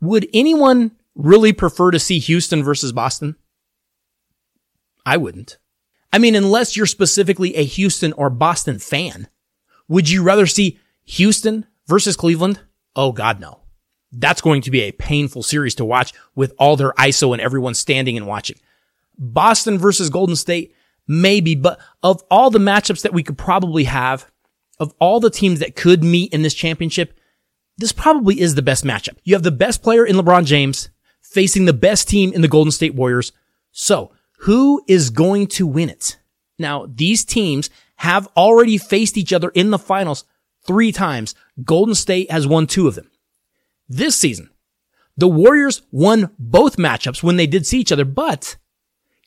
would 0.00 0.28
anyone 0.32 0.92
really 1.16 1.52
prefer 1.52 1.90
to 1.90 1.98
see 1.98 2.20
Houston 2.20 2.62
versus 2.62 2.92
Boston? 2.92 3.34
I 5.04 5.16
wouldn't. 5.16 5.58
I 6.12 6.18
mean, 6.18 6.36
unless 6.36 6.76
you're 6.76 6.86
specifically 6.86 7.56
a 7.56 7.64
Houston 7.64 8.12
or 8.12 8.30
Boston 8.30 8.78
fan, 8.78 9.26
would 9.88 10.08
you 10.08 10.22
rather 10.22 10.46
see 10.46 10.78
Houston 11.06 11.66
versus 11.88 12.14
Cleveland? 12.14 12.60
Oh 12.94 13.10
God, 13.10 13.40
no. 13.40 13.62
That's 14.12 14.40
going 14.40 14.62
to 14.62 14.70
be 14.70 14.82
a 14.82 14.92
painful 14.92 15.42
series 15.42 15.74
to 15.74 15.84
watch 15.84 16.12
with 16.36 16.54
all 16.60 16.76
their 16.76 16.92
ISO 16.92 17.32
and 17.32 17.40
everyone 17.40 17.74
standing 17.74 18.16
and 18.16 18.28
watching. 18.28 18.60
Boston 19.20 19.78
versus 19.78 20.10
Golden 20.10 20.34
State, 20.34 20.74
maybe, 21.06 21.54
but 21.54 21.78
of 22.02 22.24
all 22.30 22.50
the 22.50 22.58
matchups 22.58 23.02
that 23.02 23.12
we 23.12 23.22
could 23.22 23.38
probably 23.38 23.84
have, 23.84 24.28
of 24.80 24.94
all 24.98 25.20
the 25.20 25.30
teams 25.30 25.60
that 25.60 25.76
could 25.76 26.02
meet 26.02 26.32
in 26.32 26.42
this 26.42 26.54
championship, 26.54 27.16
this 27.76 27.92
probably 27.92 28.40
is 28.40 28.54
the 28.54 28.62
best 28.62 28.82
matchup. 28.82 29.18
You 29.22 29.34
have 29.34 29.42
the 29.42 29.50
best 29.50 29.82
player 29.82 30.04
in 30.04 30.16
LeBron 30.16 30.46
James 30.46 30.88
facing 31.20 31.66
the 31.66 31.72
best 31.72 32.08
team 32.08 32.32
in 32.32 32.40
the 32.40 32.48
Golden 32.48 32.72
State 32.72 32.94
Warriors. 32.94 33.32
So 33.70 34.10
who 34.38 34.82
is 34.88 35.10
going 35.10 35.46
to 35.48 35.66
win 35.66 35.90
it? 35.90 36.18
Now, 36.58 36.86
these 36.92 37.24
teams 37.24 37.70
have 37.96 38.28
already 38.36 38.78
faced 38.78 39.18
each 39.18 39.32
other 39.32 39.50
in 39.50 39.70
the 39.70 39.78
finals 39.78 40.24
three 40.66 40.92
times. 40.92 41.34
Golden 41.62 41.94
State 41.94 42.30
has 42.30 42.46
won 42.46 42.66
two 42.66 42.88
of 42.88 42.94
them. 42.94 43.10
This 43.88 44.16
season, 44.16 44.50
the 45.16 45.28
Warriors 45.28 45.82
won 45.90 46.30
both 46.38 46.76
matchups 46.76 47.22
when 47.22 47.36
they 47.36 47.46
did 47.46 47.66
see 47.66 47.80
each 47.80 47.92
other, 47.92 48.04
but 48.04 48.56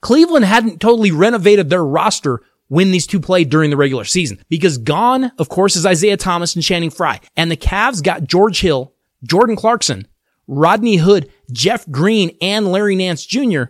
Cleveland 0.04 0.44
hadn't 0.44 0.82
totally 0.82 1.12
renovated 1.12 1.70
their 1.70 1.84
roster 1.84 2.42
when 2.68 2.92
these 2.92 3.08
two 3.08 3.22
played 3.22 3.50
during 3.50 3.70
the 3.70 3.78
regular 3.78 4.04
season 4.04 4.38
because 4.50 4.78
gone, 4.78 5.32
of 5.40 5.48
course, 5.48 5.78
is 5.78 5.86
Isaiah 5.86 6.18
Thomas 6.18 6.56
and 6.56 6.64
Channing 6.64 6.90
Frye. 6.90 7.22
And 7.38 7.50
the 7.50 7.56
Cavs 7.56 8.04
got 8.04 8.26
George 8.26 8.60
Hill, 8.60 8.94
Jordan 9.24 9.56
Clarkson, 9.56 10.06
Rodney 10.46 10.98
Hood, 10.98 11.32
Jeff 11.54 11.90
Green, 11.90 12.36
and 12.42 12.70
Larry 12.70 12.98
Nance 12.98 13.26
Jr. 13.26 13.64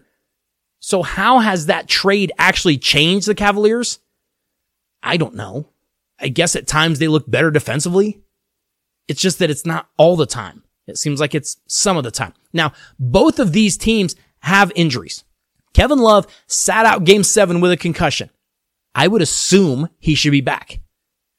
So 0.79 1.03
how 1.03 1.37
has 1.37 1.67
that 1.67 1.87
trade 1.87 2.31
actually 2.39 2.79
changed 2.79 3.27
the 3.27 3.35
Cavaliers? 3.35 3.99
I 5.03 5.17
don't 5.17 5.35
know. 5.35 5.69
I 6.19 6.29
guess 6.29 6.55
at 6.55 6.65
times 6.65 6.97
they 6.97 7.07
look 7.07 7.29
better 7.29 7.51
defensively. 7.51 8.23
It's 9.07 9.21
just 9.21 9.37
that 9.37 9.51
it's 9.51 9.67
not 9.67 9.87
all 9.97 10.15
the 10.15 10.25
time. 10.25 10.63
It 10.87 10.97
seems 10.97 11.19
like 11.19 11.35
it's 11.35 11.57
some 11.67 11.95
of 11.95 12.03
the 12.03 12.11
time. 12.11 12.33
Now, 12.53 12.73
both 12.97 13.37
of 13.37 13.53
these 13.53 13.77
teams 13.77 14.15
have 14.39 14.71
injuries. 14.75 15.23
Kevin 15.73 15.99
Love 15.99 16.27
sat 16.47 16.85
out 16.85 17.03
game 17.03 17.23
seven 17.23 17.61
with 17.61 17.71
a 17.71 17.77
concussion. 17.77 18.29
I 18.95 19.07
would 19.07 19.21
assume 19.21 19.89
he 19.99 20.15
should 20.15 20.31
be 20.31 20.41
back. 20.41 20.79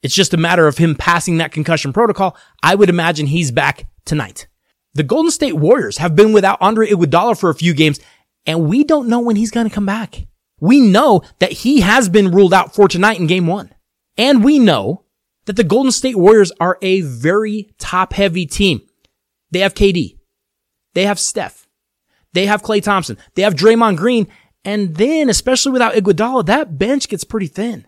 It's 0.02 0.14
just 0.14 0.34
a 0.34 0.38
matter 0.38 0.66
of 0.66 0.78
him 0.78 0.94
passing 0.94 1.38
that 1.38 1.52
concussion 1.52 1.92
protocol. 1.92 2.36
I 2.62 2.74
would 2.74 2.90
imagine 2.90 3.26
he's 3.26 3.50
back 3.50 3.86
tonight. 4.04 4.48
The 4.92 5.02
Golden 5.02 5.30
State 5.30 5.54
Warriors 5.54 5.98
have 5.98 6.14
been 6.14 6.32
without 6.32 6.58
Andre 6.60 6.88
Iguodala 6.88 7.38
for 7.38 7.50
a 7.50 7.54
few 7.54 7.74
games, 7.74 8.00
and 8.44 8.68
we 8.68 8.84
don't 8.84 9.08
know 9.08 9.20
when 9.20 9.36
he's 9.36 9.50
going 9.50 9.68
to 9.68 9.74
come 9.74 9.86
back. 9.86 10.26
We 10.60 10.80
know 10.80 11.22
that 11.38 11.52
he 11.52 11.80
has 11.80 12.08
been 12.08 12.30
ruled 12.30 12.54
out 12.54 12.74
for 12.74 12.86
tonight 12.88 13.18
in 13.18 13.26
game 13.26 13.46
one. 13.46 13.74
And 14.16 14.44
we 14.44 14.58
know 14.58 15.04
that 15.46 15.56
the 15.56 15.64
Golden 15.64 15.90
State 15.90 16.16
Warriors 16.16 16.52
are 16.60 16.78
a 16.80 17.00
very 17.00 17.70
top 17.78 18.12
heavy 18.12 18.46
team. 18.46 18.82
They 19.50 19.60
have 19.60 19.74
KD. 19.74 20.18
They 20.94 21.04
have 21.06 21.18
Steph. 21.18 21.63
They 22.34 22.46
have 22.46 22.62
Klay 22.62 22.82
Thompson. 22.82 23.16
They 23.34 23.42
have 23.42 23.54
Draymond 23.54 23.96
Green. 23.96 24.28
And 24.64 24.96
then, 24.96 25.28
especially 25.28 25.72
without 25.72 25.94
Iguodala, 25.94 26.46
that 26.46 26.78
bench 26.78 27.08
gets 27.08 27.24
pretty 27.24 27.46
thin. 27.46 27.86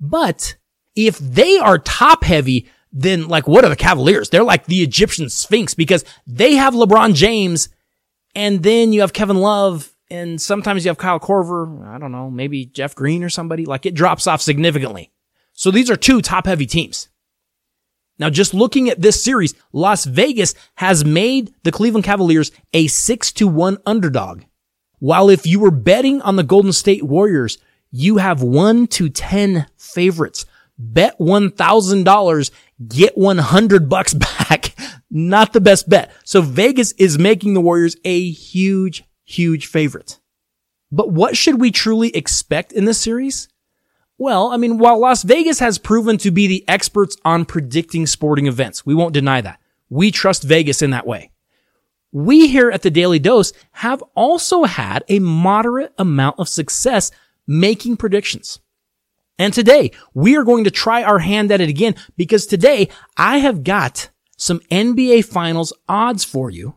But 0.00 0.56
if 0.94 1.18
they 1.18 1.58
are 1.58 1.78
top 1.78 2.24
heavy, 2.24 2.68
then 2.92 3.26
like 3.28 3.48
what 3.48 3.64
are 3.64 3.68
the 3.68 3.76
Cavaliers? 3.76 4.30
They're 4.30 4.44
like 4.44 4.66
the 4.66 4.82
Egyptian 4.82 5.28
Sphinx 5.28 5.74
because 5.74 6.04
they 6.26 6.54
have 6.54 6.74
LeBron 6.74 7.14
James 7.14 7.68
and 8.34 8.62
then 8.62 8.92
you 8.92 9.00
have 9.00 9.12
Kevin 9.12 9.38
Love 9.38 9.92
and 10.10 10.40
sometimes 10.40 10.84
you 10.84 10.90
have 10.90 10.98
Kyle 10.98 11.18
Korver. 11.18 11.86
I 11.88 11.98
don't 11.98 12.12
know, 12.12 12.30
maybe 12.30 12.66
Jeff 12.66 12.94
Green 12.94 13.24
or 13.24 13.30
somebody. 13.30 13.64
Like 13.64 13.86
it 13.86 13.94
drops 13.94 14.26
off 14.26 14.42
significantly. 14.42 15.10
So 15.52 15.70
these 15.70 15.90
are 15.90 15.96
two 15.96 16.20
top 16.20 16.46
heavy 16.46 16.66
teams. 16.66 17.08
Now, 18.18 18.30
just 18.30 18.54
looking 18.54 18.88
at 18.88 19.00
this 19.00 19.22
series, 19.22 19.54
Las 19.72 20.04
Vegas 20.04 20.54
has 20.76 21.04
made 21.04 21.52
the 21.64 21.72
Cleveland 21.72 22.04
Cavaliers 22.04 22.52
a 22.72 22.86
six 22.86 23.32
to 23.32 23.48
one 23.48 23.78
underdog. 23.84 24.42
While 25.00 25.28
if 25.28 25.46
you 25.46 25.60
were 25.60 25.72
betting 25.72 26.22
on 26.22 26.36
the 26.36 26.44
Golden 26.44 26.72
State 26.72 27.02
Warriors, 27.02 27.58
you 27.90 28.18
have 28.18 28.42
one 28.42 28.86
to 28.88 29.08
10 29.08 29.66
favorites. 29.76 30.46
Bet 30.78 31.18
$1,000, 31.18 32.50
get 32.88 33.16
100 33.18 33.88
bucks 33.88 34.14
back. 34.48 34.74
Not 35.10 35.52
the 35.52 35.60
best 35.60 35.88
bet. 35.88 36.12
So 36.24 36.40
Vegas 36.42 36.92
is 36.92 37.18
making 37.18 37.54
the 37.54 37.60
Warriors 37.60 37.96
a 38.04 38.30
huge, 38.30 39.04
huge 39.24 39.66
favorite. 39.66 40.18
But 40.90 41.10
what 41.10 41.36
should 41.36 41.60
we 41.60 41.70
truly 41.70 42.10
expect 42.10 42.72
in 42.72 42.84
this 42.84 43.00
series? 43.00 43.48
Well, 44.16 44.48
I 44.48 44.56
mean, 44.56 44.78
while 44.78 45.00
Las 45.00 45.24
Vegas 45.24 45.58
has 45.58 45.78
proven 45.78 46.18
to 46.18 46.30
be 46.30 46.46
the 46.46 46.64
experts 46.68 47.16
on 47.24 47.44
predicting 47.44 48.06
sporting 48.06 48.46
events, 48.46 48.86
we 48.86 48.94
won't 48.94 49.14
deny 49.14 49.40
that. 49.40 49.60
We 49.88 50.10
trust 50.10 50.44
Vegas 50.44 50.82
in 50.82 50.90
that 50.90 51.06
way. 51.06 51.30
We 52.12 52.46
here 52.46 52.70
at 52.70 52.82
the 52.82 52.92
Daly 52.92 53.18
Dose 53.18 53.52
have 53.72 54.02
also 54.14 54.64
had 54.64 55.02
a 55.08 55.18
moderate 55.18 55.92
amount 55.98 56.38
of 56.38 56.48
success 56.48 57.10
making 57.46 57.96
predictions. 57.96 58.60
And 59.36 59.52
today 59.52 59.90
we 60.14 60.36
are 60.36 60.44
going 60.44 60.62
to 60.62 60.70
try 60.70 61.02
our 61.02 61.18
hand 61.18 61.50
at 61.50 61.60
it 61.60 61.68
again 61.68 61.96
because 62.16 62.46
today 62.46 62.88
I 63.16 63.38
have 63.38 63.64
got 63.64 64.10
some 64.36 64.60
NBA 64.70 65.24
finals 65.24 65.72
odds 65.88 66.22
for 66.22 66.50
you 66.50 66.76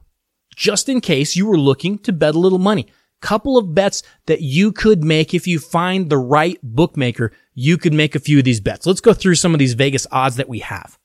just 0.55 0.89
in 0.89 1.01
case 1.01 1.35
you 1.35 1.45
were 1.45 1.57
looking 1.57 1.99
to 1.99 2.11
bet 2.11 2.33
a 2.33 2.39
little 2.39 2.57
money. 2.57 2.87
Couple 3.21 3.57
of 3.57 3.73
bets 3.73 4.03
that 4.27 4.41
you 4.41 4.71
could 4.71 5.03
make 5.03 5.33
if 5.33 5.47
you 5.47 5.59
find 5.59 6.09
the 6.09 6.17
right 6.17 6.59
bookmaker. 6.61 7.31
You 7.55 7.77
could 7.77 7.93
make 7.93 8.13
a 8.13 8.19
few 8.19 8.39
of 8.39 8.45
these 8.45 8.61
bets. 8.61 8.85
Let's 8.85 9.01
go 9.01 9.13
through 9.13 9.35
some 9.35 9.53
of 9.53 9.59
these 9.59 9.73
Vegas 9.73 10.05
odds 10.11 10.35
that 10.35 10.49
we 10.49 10.59
have. 10.59 10.97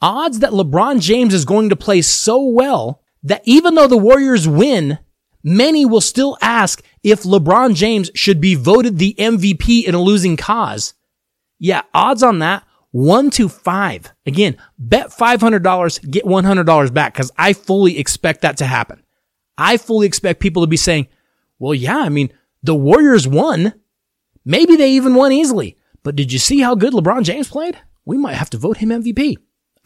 Odds 0.00 0.40
that 0.40 0.52
LeBron 0.52 1.00
James 1.00 1.34
is 1.34 1.44
going 1.44 1.68
to 1.68 1.76
play 1.76 2.02
so 2.02 2.42
well 2.42 3.02
that 3.22 3.42
even 3.44 3.74
though 3.74 3.86
the 3.86 3.96
Warriors 3.96 4.48
win, 4.48 4.98
many 5.42 5.84
will 5.84 6.00
still 6.00 6.38
ask 6.40 6.82
if 7.02 7.22
LeBron 7.22 7.74
James 7.74 8.10
should 8.14 8.40
be 8.40 8.54
voted 8.54 8.98
the 8.98 9.14
MVP 9.18 9.84
in 9.84 9.94
a 9.94 10.00
losing 10.00 10.36
cause. 10.36 10.94
Yeah, 11.58 11.82
odds 11.92 12.22
on 12.22 12.40
that, 12.40 12.64
one 12.90 13.30
to 13.30 13.48
five. 13.48 14.12
Again, 14.26 14.56
bet 14.78 15.10
$500, 15.10 16.10
get 16.10 16.24
$100 16.24 16.94
back 16.94 17.14
because 17.14 17.32
I 17.36 17.52
fully 17.52 17.98
expect 17.98 18.42
that 18.42 18.58
to 18.58 18.66
happen. 18.66 19.02
I 19.56 19.76
fully 19.76 20.06
expect 20.06 20.40
people 20.40 20.62
to 20.62 20.68
be 20.68 20.76
saying, 20.76 21.08
well, 21.58 21.74
yeah, 21.74 21.98
I 21.98 22.08
mean, 22.08 22.32
the 22.62 22.74
Warriors 22.74 23.26
won. 23.28 23.74
Maybe 24.44 24.76
they 24.76 24.92
even 24.92 25.14
won 25.14 25.32
easily. 25.32 25.76
But 26.02 26.16
did 26.16 26.32
you 26.32 26.38
see 26.38 26.60
how 26.60 26.74
good 26.74 26.92
LeBron 26.92 27.24
James 27.24 27.48
played? 27.48 27.78
We 28.04 28.18
might 28.18 28.34
have 28.34 28.50
to 28.50 28.58
vote 28.58 28.78
him 28.78 28.90
MVP. 28.90 29.36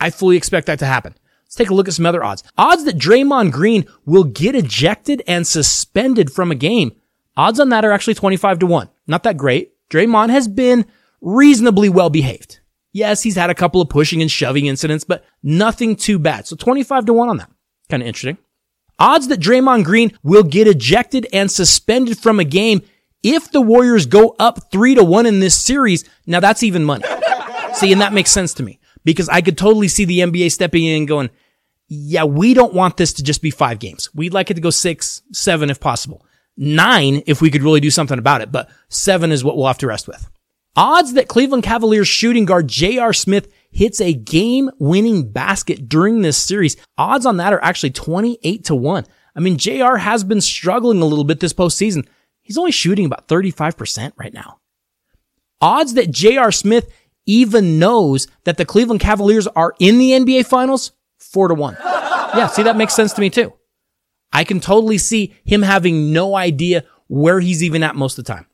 I 0.01 0.11
fully 0.11 0.37
expect 0.37 0.67
that 0.67 0.79
to 0.81 0.87
happen. 0.87 1.15
Let's 1.45 1.55
take 1.55 1.71
a 1.71 1.75
look 1.75 1.89
at 1.89 1.95
some 1.95 2.07
other 2.07 2.25
odds. 2.25 2.43
Odds 2.59 2.85
that 2.85 2.99
Draymond 2.99 3.53
Green 3.53 3.87
will 4.05 4.25
get 4.25 4.55
ejected 4.55 5.23
and 5.27 5.47
suspended 5.47 6.31
from 6.33 6.51
a 6.51 6.57
game. 6.57 6.93
Odds 7.37 7.61
on 7.61 7.69
that 7.71 7.85
are 7.85 7.93
actually 7.93 8.15
25 8.15 8.59
to 8.59 8.67
1. 8.67 8.89
Not 9.07 9.23
that 9.23 9.37
great. 9.37 9.73
Draymond 9.89 10.31
has 10.31 10.49
been 10.49 10.85
reasonably 11.21 11.89
well 11.89 12.11
behaved. 12.11 12.61
Yes, 12.93 13.23
he's 13.23 13.37
had 13.37 13.51
a 13.51 13.55
couple 13.55 13.81
of 13.81 13.89
pushing 13.89 14.21
and 14.21 14.31
shoving 14.31 14.67
incidents, 14.67 15.05
but 15.05 15.25
nothing 15.43 15.97
too 15.97 16.19
bad. 16.19 16.47
So 16.47 16.57
25 16.57 17.07
to 17.07 17.13
1 17.13 17.29
on 17.29 17.37
that. 17.39 17.51
Kind 17.89 18.03
of 18.03 18.07
interesting. 18.09 18.39
Odds 18.99 19.29
that 19.29 19.41
Draymond 19.41 19.85
Green 19.85 20.17
will 20.23 20.43
get 20.43 20.67
ejected 20.67 21.27
and 21.33 21.51
suspended 21.51 22.19
from 22.19 22.41
a 22.41 22.45
game 22.45 22.83
if 23.23 23.51
the 23.51 23.61
Warriors 23.61 24.07
go 24.07 24.35
up 24.39 24.71
3 24.71 24.97
to 24.97 25.05
1 25.05 25.27
in 25.27 25.41
this 25.41 25.59
series. 25.59 26.09
Now 26.27 26.41
that's 26.41 26.63
even 26.63 26.85
money. 26.85 27.05
See, 27.75 27.93
and 27.93 28.01
that 28.01 28.13
makes 28.13 28.31
sense 28.31 28.55
to 28.55 28.63
me 28.63 28.81
because 29.05 29.29
I 29.29 29.41
could 29.41 29.57
totally 29.57 29.89
see 29.89 30.05
the 30.05 30.21
NBA 30.21 30.51
stepping 30.51 30.85
in 30.85 30.99
and 30.99 31.09
going, 31.09 31.31
yeah, 31.89 32.25
we 32.25 32.55
don't 32.55 32.75
want 32.75 32.97
this 32.97 33.15
to 33.15 33.23
just 33.23 33.41
be 33.41 33.51
five 33.51 33.79
games. 33.79 34.11
We'd 34.15 34.35
like 34.35 34.51
it 34.51 34.55
to 34.55 34.61
go 34.61 34.71
six, 34.71 35.23
seven 35.33 35.71
if 35.71 35.81
possible. 35.81 36.25
Nine 36.57 37.23
if 37.27 37.41
we 37.41 37.51
could 37.51 37.63
really 37.63 37.81
do 37.81 37.91
something 37.91 38.19
about 38.19 38.41
it, 38.41 38.51
but 38.51 38.69
seven 38.89 39.31
is 39.31 39.45
what 39.45 39.57
we'll 39.57 39.69
have 39.69 39.79
to 39.79 39.87
rest 39.87 40.09
with. 40.09 40.29
Odds 40.77 41.15
that 41.15 41.29
Cleveland 41.29 41.63
Cavaliers 41.63 42.09
shooting 42.09 42.45
guard 42.45 42.69
J.R. 42.69 43.13
Smith 43.13 43.49
hits 43.71 44.01
a 44.01 44.13
game 44.13 44.71
winning 44.79 45.31
basket 45.31 45.89
during 45.89 46.23
this 46.23 46.39
series. 46.39 46.77
Odds 46.97 47.27
on 47.27 47.37
that 47.39 47.53
are 47.53 47.63
actually 47.63 47.91
28 47.91 48.65
to 48.65 48.75
1. 48.75 49.07
I 49.37 49.41
mean, 49.41 49.59
JR 49.59 49.97
has 49.97 50.25
been 50.25 50.41
struggling 50.41 51.01
a 51.01 51.05
little 51.05 51.25
bit 51.25 51.41
this 51.41 51.53
postseason. 51.53 52.07
He's 52.43 52.59
only 52.59 52.73
shooting 52.73 53.05
about 53.07 53.29
35% 53.29 54.13
right 54.17 54.33
now. 54.33 54.59
Odds 55.61 55.95
that 55.95 56.11
JR 56.11 56.51
Smith 56.51 56.91
even 57.27 57.79
knows 57.79 58.27
that 58.45 58.57
the 58.57 58.65
Cleveland 58.65 59.01
Cavaliers 59.01 59.47
are 59.49 59.75
in 59.79 59.99
the 59.99 60.13
NBA 60.13 60.47
finals, 60.47 60.93
four 61.19 61.49
to 61.49 61.55
one. 61.55 61.77
Yeah, 61.81 62.47
see, 62.47 62.63
that 62.63 62.77
makes 62.77 62.95
sense 62.95 63.13
to 63.15 63.21
me 63.21 63.31
too. 63.31 63.53
I 64.33 64.45
can 64.45 64.61
totally 64.61 64.99
see 64.99 65.35
him 65.45 65.63
having 65.63 66.13
no 66.13 66.35
idea 66.35 66.85
where 67.07 67.41
he's 67.41 67.63
even 67.63 67.83
at 67.83 67.97
most 67.97 68.19
of 68.19 68.25
the 68.25 68.33
time. 68.33 68.47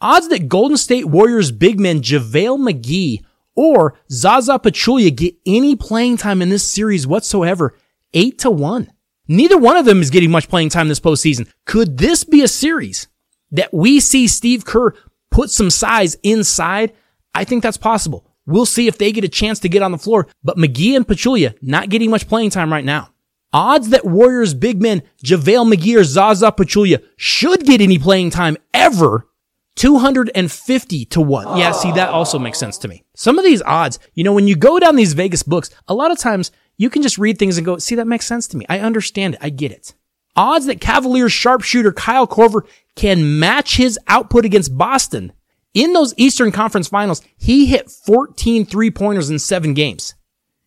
Odds 0.00 0.28
that 0.28 0.48
Golden 0.48 0.76
State 0.76 1.06
Warriors 1.06 1.52
big 1.52 1.78
men 1.78 2.00
JaVale 2.00 2.58
McGee 2.58 3.24
or 3.54 3.98
Zaza 4.10 4.58
Pachulia 4.58 5.14
get 5.14 5.34
any 5.46 5.76
playing 5.76 6.16
time 6.16 6.42
in 6.42 6.48
this 6.48 6.68
series 6.68 7.06
whatsoever, 7.06 7.76
eight 8.14 8.38
to 8.40 8.50
one. 8.50 8.92
Neither 9.28 9.58
one 9.58 9.76
of 9.76 9.84
them 9.84 10.00
is 10.00 10.10
getting 10.10 10.30
much 10.30 10.48
playing 10.48 10.70
time 10.70 10.88
this 10.88 11.00
postseason. 11.00 11.50
Could 11.64 11.98
this 11.98 12.24
be 12.24 12.42
a 12.42 12.48
series 12.48 13.08
that 13.50 13.72
we 13.72 14.00
see 14.00 14.26
Steve 14.26 14.64
Kerr 14.64 14.94
put 15.30 15.50
some 15.50 15.70
size 15.70 16.16
inside? 16.22 16.92
I 17.34 17.44
think 17.44 17.62
that's 17.62 17.76
possible. 17.76 18.26
We'll 18.44 18.66
see 18.66 18.88
if 18.88 18.98
they 18.98 19.12
get 19.12 19.24
a 19.24 19.28
chance 19.28 19.60
to 19.60 19.68
get 19.68 19.82
on 19.82 19.92
the 19.92 19.98
floor, 19.98 20.26
but 20.42 20.56
McGee 20.56 20.96
and 20.96 21.06
Pachulia 21.06 21.54
not 21.62 21.88
getting 21.88 22.10
much 22.10 22.28
playing 22.28 22.50
time 22.50 22.72
right 22.72 22.84
now. 22.84 23.10
Odds 23.52 23.90
that 23.90 24.04
Warriors 24.04 24.54
big 24.54 24.80
men 24.82 25.02
JaVale 25.24 25.72
McGee 25.72 25.98
or 25.98 26.04
Zaza 26.04 26.50
Pachulia 26.50 27.02
should 27.16 27.64
get 27.64 27.80
any 27.80 27.98
playing 27.98 28.30
time 28.30 28.56
ever 28.74 29.28
250 29.76 31.04
to 31.06 31.20
1. 31.20 31.56
Yeah, 31.56 31.72
see, 31.72 31.92
that 31.92 32.10
also 32.10 32.38
makes 32.38 32.58
sense 32.58 32.78
to 32.78 32.88
me. 32.88 33.04
Some 33.14 33.38
of 33.38 33.44
these 33.44 33.62
odds, 33.62 33.98
you 34.14 34.24
know, 34.24 34.32
when 34.32 34.46
you 34.46 34.56
go 34.56 34.78
down 34.78 34.96
these 34.96 35.14
Vegas 35.14 35.42
books, 35.42 35.70
a 35.88 35.94
lot 35.94 36.10
of 36.10 36.18
times 36.18 36.50
you 36.76 36.90
can 36.90 37.02
just 37.02 37.18
read 37.18 37.38
things 37.38 37.56
and 37.56 37.64
go, 37.64 37.78
see, 37.78 37.94
that 37.94 38.06
makes 38.06 38.26
sense 38.26 38.46
to 38.48 38.56
me. 38.56 38.66
I 38.68 38.80
understand 38.80 39.34
it. 39.34 39.40
I 39.42 39.50
get 39.50 39.72
it. 39.72 39.94
Odds 40.36 40.66
that 40.66 40.80
Cavaliers 40.80 41.32
sharpshooter 41.32 41.92
Kyle 41.92 42.26
Korver 42.26 42.66
can 42.96 43.38
match 43.38 43.76
his 43.76 43.98
output 44.08 44.44
against 44.44 44.76
Boston. 44.76 45.32
In 45.74 45.92
those 45.92 46.14
Eastern 46.16 46.52
Conference 46.52 46.88
finals, 46.88 47.22
he 47.36 47.66
hit 47.66 47.90
14 47.90 48.66
three 48.66 48.90
pointers 48.90 49.30
in 49.30 49.38
seven 49.38 49.74
games. 49.74 50.14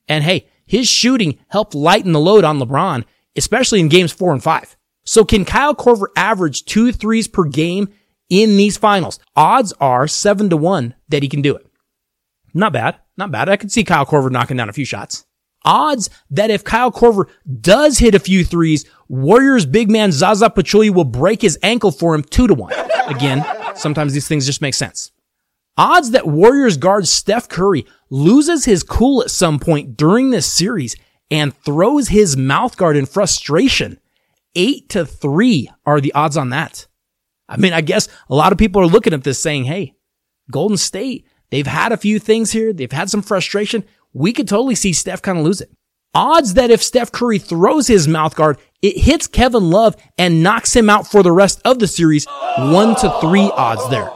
And 0.07 0.23
hey, 0.23 0.47
his 0.65 0.87
shooting 0.87 1.39
helped 1.47 1.75
lighten 1.75 2.11
the 2.11 2.19
load 2.19 2.43
on 2.43 2.59
LeBron, 2.59 3.05
especially 3.35 3.79
in 3.79 3.87
games 3.87 4.11
four 4.11 4.33
and 4.33 4.41
five. 4.41 4.75
So 5.03 5.23
can 5.23 5.45
Kyle 5.45 5.75
Korver 5.75 6.07
average 6.15 6.65
two 6.65 6.91
threes 6.91 7.27
per 7.27 7.43
game 7.43 7.89
in 8.29 8.57
these 8.57 8.77
finals? 8.77 9.19
Odds 9.35 9.73
are 9.79 10.07
seven 10.07 10.49
to 10.49 10.57
one 10.57 10.95
that 11.09 11.23
he 11.23 11.29
can 11.29 11.41
do 11.41 11.55
it. 11.55 11.65
Not 12.53 12.73
bad. 12.73 12.97
Not 13.17 13.31
bad. 13.31 13.49
I 13.49 13.57
could 13.57 13.71
see 13.71 13.83
Kyle 13.83 14.05
Korver 14.05 14.31
knocking 14.31 14.57
down 14.57 14.69
a 14.69 14.73
few 14.73 14.85
shots. 14.85 15.25
Odds 15.65 16.09
that 16.29 16.51
if 16.51 16.63
Kyle 16.63 16.91
Korver 16.91 17.25
does 17.61 17.97
hit 17.97 18.15
a 18.15 18.19
few 18.19 18.43
threes, 18.43 18.85
Warriors 19.09 19.65
big 19.65 19.89
man 19.89 20.11
Zaza 20.11 20.49
Pachulia 20.49 20.91
will 20.91 21.05
break 21.05 21.41
his 21.41 21.57
ankle 21.63 21.91
for 21.91 22.13
him 22.13 22.23
two 22.23 22.47
to 22.47 22.53
one. 22.53 22.73
Again, 23.07 23.45
sometimes 23.75 24.13
these 24.13 24.27
things 24.27 24.45
just 24.45 24.61
make 24.61 24.73
sense. 24.73 25.11
Odds 25.77 26.11
that 26.11 26.27
Warriors 26.27 26.77
guard 26.77 27.07
Steph 27.07 27.49
Curry 27.49 27.85
loses 28.09 28.63
his 28.65 28.83
cool 28.83 29.21
at 29.21 29.31
some 29.31 29.59
point 29.59 29.97
during 29.97 30.29
this 30.29 30.45
series 30.45 30.95
and 31.29 31.53
throws 31.53 32.09
his 32.09 32.37
mouth 32.37 32.77
guard 32.77 32.95
in 32.95 33.05
frustration. 33.05 33.99
Eight 34.55 34.87
to 34.89 35.05
three 35.05 35.69
are 35.85 35.99
the 35.99 36.13
odds 36.13 36.37
on 36.37 36.49
that. 36.51 36.87
I 37.47 37.57
mean, 37.57 37.73
I 37.73 37.81
guess 37.81 38.07
a 38.29 38.35
lot 38.35 38.51
of 38.51 38.57
people 38.57 38.81
are 38.81 38.87
looking 38.87 39.13
at 39.13 39.23
this 39.23 39.41
saying, 39.41 39.65
Hey, 39.65 39.95
Golden 40.51 40.77
State, 40.77 41.25
they've 41.51 41.67
had 41.67 41.91
a 41.91 41.97
few 41.97 42.19
things 42.19 42.51
here. 42.51 42.73
They've 42.73 42.91
had 42.91 43.09
some 43.09 43.21
frustration. 43.21 43.83
We 44.13 44.33
could 44.33 44.47
totally 44.47 44.75
see 44.75 44.93
Steph 44.93 45.21
kind 45.21 45.37
of 45.37 45.45
lose 45.45 45.61
it. 45.61 45.71
Odds 46.13 46.53
that 46.53 46.71
if 46.71 46.81
Steph 46.81 47.11
Curry 47.11 47.39
throws 47.39 47.87
his 47.87 48.07
mouth 48.07 48.35
guard, 48.35 48.57
it 48.81 48.97
hits 48.97 49.27
Kevin 49.27 49.69
Love 49.69 49.97
and 50.17 50.41
knocks 50.41 50.73
him 50.73 50.89
out 50.89 51.05
for 51.07 51.21
the 51.21 51.31
rest 51.31 51.61
of 51.65 51.79
the 51.79 51.87
series. 51.87 52.25
One 52.57 52.95
to 52.95 53.17
three 53.19 53.51
odds 53.53 53.89
there. 53.89 54.09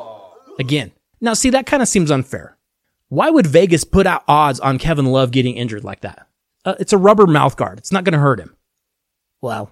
Again. 0.57 0.91
Now 1.19 1.33
see, 1.33 1.49
that 1.49 1.65
kind 1.65 1.83
of 1.83 1.89
seems 1.89 2.09
unfair. 2.09 2.57
Why 3.09 3.29
would 3.29 3.47
Vegas 3.47 3.83
put 3.83 4.07
out 4.07 4.23
odds 4.27 4.59
on 4.59 4.77
Kevin 4.77 5.07
Love 5.07 5.31
getting 5.31 5.55
injured 5.57 5.83
like 5.83 6.01
that? 6.01 6.27
Uh, 6.63 6.75
it's 6.79 6.93
a 6.93 6.97
rubber 6.97 7.27
mouth 7.27 7.57
guard. 7.57 7.79
It's 7.79 7.91
not 7.91 8.03
going 8.03 8.13
to 8.13 8.19
hurt 8.19 8.39
him. 8.39 8.55
Well, 9.41 9.71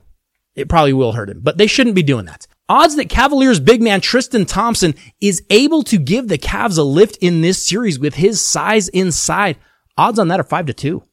it 0.56 0.68
probably 0.68 0.94
will 0.94 1.14
hurt 1.14 1.30
him, 1.30 1.40
but 1.42 1.58
they 1.58 1.68
shouldn't 1.68 1.96
be 1.96 2.04
doing 2.04 2.26
that. 2.26 2.48
Odds 2.70 2.98
that 2.98 3.08
Cavaliers 3.08 3.62
big 3.62 3.82
man 3.82 4.02
Tristan 4.02 4.46
Thompson 4.46 4.94
is 5.22 5.42
able 5.50 5.84
to 5.84 5.98
give 5.98 6.28
the 6.28 6.38
Cavs 6.38 6.78
a 6.78 6.84
lift 6.84 7.18
in 7.18 7.42
this 7.42 7.64
series 7.64 7.98
with 7.98 8.16
his 8.16 8.44
size 8.44 8.90
inside. 8.90 9.58
Odds 9.98 10.20
on 10.20 10.28
that 10.28 10.40
are 10.40 10.44
five 10.44 10.66
to 10.66 10.74
two. 10.74 11.04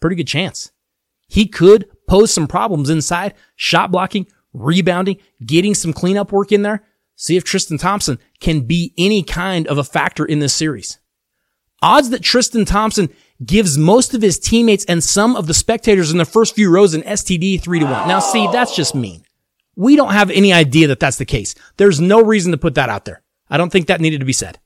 Pretty 0.00 0.14
good 0.14 0.28
chance. 0.28 0.70
He 1.26 1.46
could 1.46 1.88
pose 2.08 2.32
some 2.32 2.46
problems 2.46 2.88
inside, 2.88 3.34
shot 3.56 3.90
blocking, 3.90 4.26
rebounding, 4.52 5.16
getting 5.44 5.74
some 5.74 5.92
cleanup 5.92 6.30
work 6.30 6.52
in 6.52 6.62
there. 6.62 6.84
See 7.16 7.36
if 7.36 7.42
Tristan 7.42 7.78
Thompson 7.78 8.18
can 8.38 8.60
be 8.60 8.94
any 8.96 9.24
kind 9.24 9.66
of 9.66 9.78
a 9.78 9.84
factor 9.84 10.24
in 10.24 10.38
this 10.38 10.54
series. 10.54 11.00
Odds 11.82 12.10
that 12.10 12.22
Tristan 12.22 12.64
Thompson 12.64 13.08
gives 13.44 13.76
most 13.76 14.14
of 14.14 14.22
his 14.22 14.38
teammates 14.38 14.84
and 14.84 15.02
some 15.02 15.34
of 15.34 15.48
the 15.48 15.54
spectators 15.54 16.12
in 16.12 16.18
the 16.18 16.24
first 16.24 16.54
few 16.54 16.70
rows 16.70 16.94
an 16.94 17.02
STD 17.02 17.60
3 17.60 17.80
to 17.80 17.86
1. 17.86 18.06
Now 18.06 18.20
see, 18.20 18.46
that's 18.52 18.76
just 18.76 18.94
mean. 18.94 19.24
We 19.76 19.96
don't 19.96 20.12
have 20.12 20.30
any 20.30 20.52
idea 20.52 20.88
that 20.88 21.00
that's 21.00 21.16
the 21.16 21.24
case. 21.24 21.54
There's 21.76 22.00
no 22.00 22.22
reason 22.22 22.52
to 22.52 22.58
put 22.58 22.74
that 22.74 22.88
out 22.88 23.04
there. 23.04 23.22
I 23.48 23.56
don't 23.56 23.70
think 23.70 23.86
that 23.86 24.00
needed 24.00 24.20
to 24.20 24.26
be 24.26 24.32
said. 24.32 24.58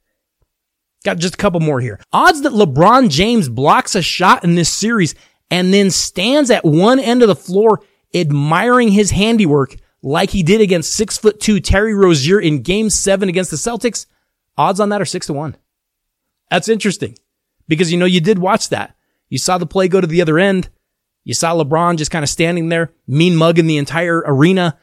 Got 1.04 1.18
just 1.18 1.34
a 1.34 1.38
couple 1.38 1.60
more 1.60 1.80
here. 1.80 2.00
Odds 2.12 2.42
that 2.42 2.52
LeBron 2.52 3.10
James 3.10 3.48
blocks 3.48 3.94
a 3.94 4.02
shot 4.02 4.42
in 4.42 4.56
this 4.56 4.68
series 4.68 5.14
and 5.50 5.72
then 5.72 5.90
stands 5.90 6.50
at 6.50 6.64
one 6.64 6.98
end 6.98 7.22
of 7.22 7.28
the 7.28 7.36
floor 7.36 7.80
admiring 8.14 8.90
his 8.90 9.10
handiwork 9.12 9.76
like 10.02 10.30
he 10.30 10.42
did 10.42 10.60
against 10.60 10.92
six 10.92 11.18
foot 11.18 11.40
two 11.40 11.60
Terry 11.60 11.94
Rozier 11.94 12.40
in 12.40 12.62
game 12.62 12.90
seven 12.90 13.28
against 13.28 13.50
the 13.50 13.56
Celtics. 13.56 14.06
Odds 14.56 14.80
on 14.80 14.88
that 14.88 15.00
are 15.00 15.06
six 15.06 15.26
to 15.26 15.32
one. 15.32 15.56
That's 16.50 16.68
interesting 16.68 17.16
because 17.68 17.92
you 17.92 17.98
know, 17.98 18.06
you 18.06 18.20
did 18.20 18.38
watch 18.38 18.68
that. 18.70 18.96
You 19.28 19.38
saw 19.38 19.58
the 19.58 19.66
play 19.66 19.88
go 19.88 20.00
to 20.00 20.06
the 20.06 20.22
other 20.22 20.38
end. 20.38 20.68
You 21.24 21.34
saw 21.34 21.54
LeBron 21.54 21.96
just 21.96 22.12
kind 22.12 22.22
of 22.22 22.28
standing 22.28 22.68
there, 22.68 22.92
mean 23.06 23.34
mugging 23.34 23.66
the 23.66 23.78
entire 23.78 24.22
arena. 24.24 24.78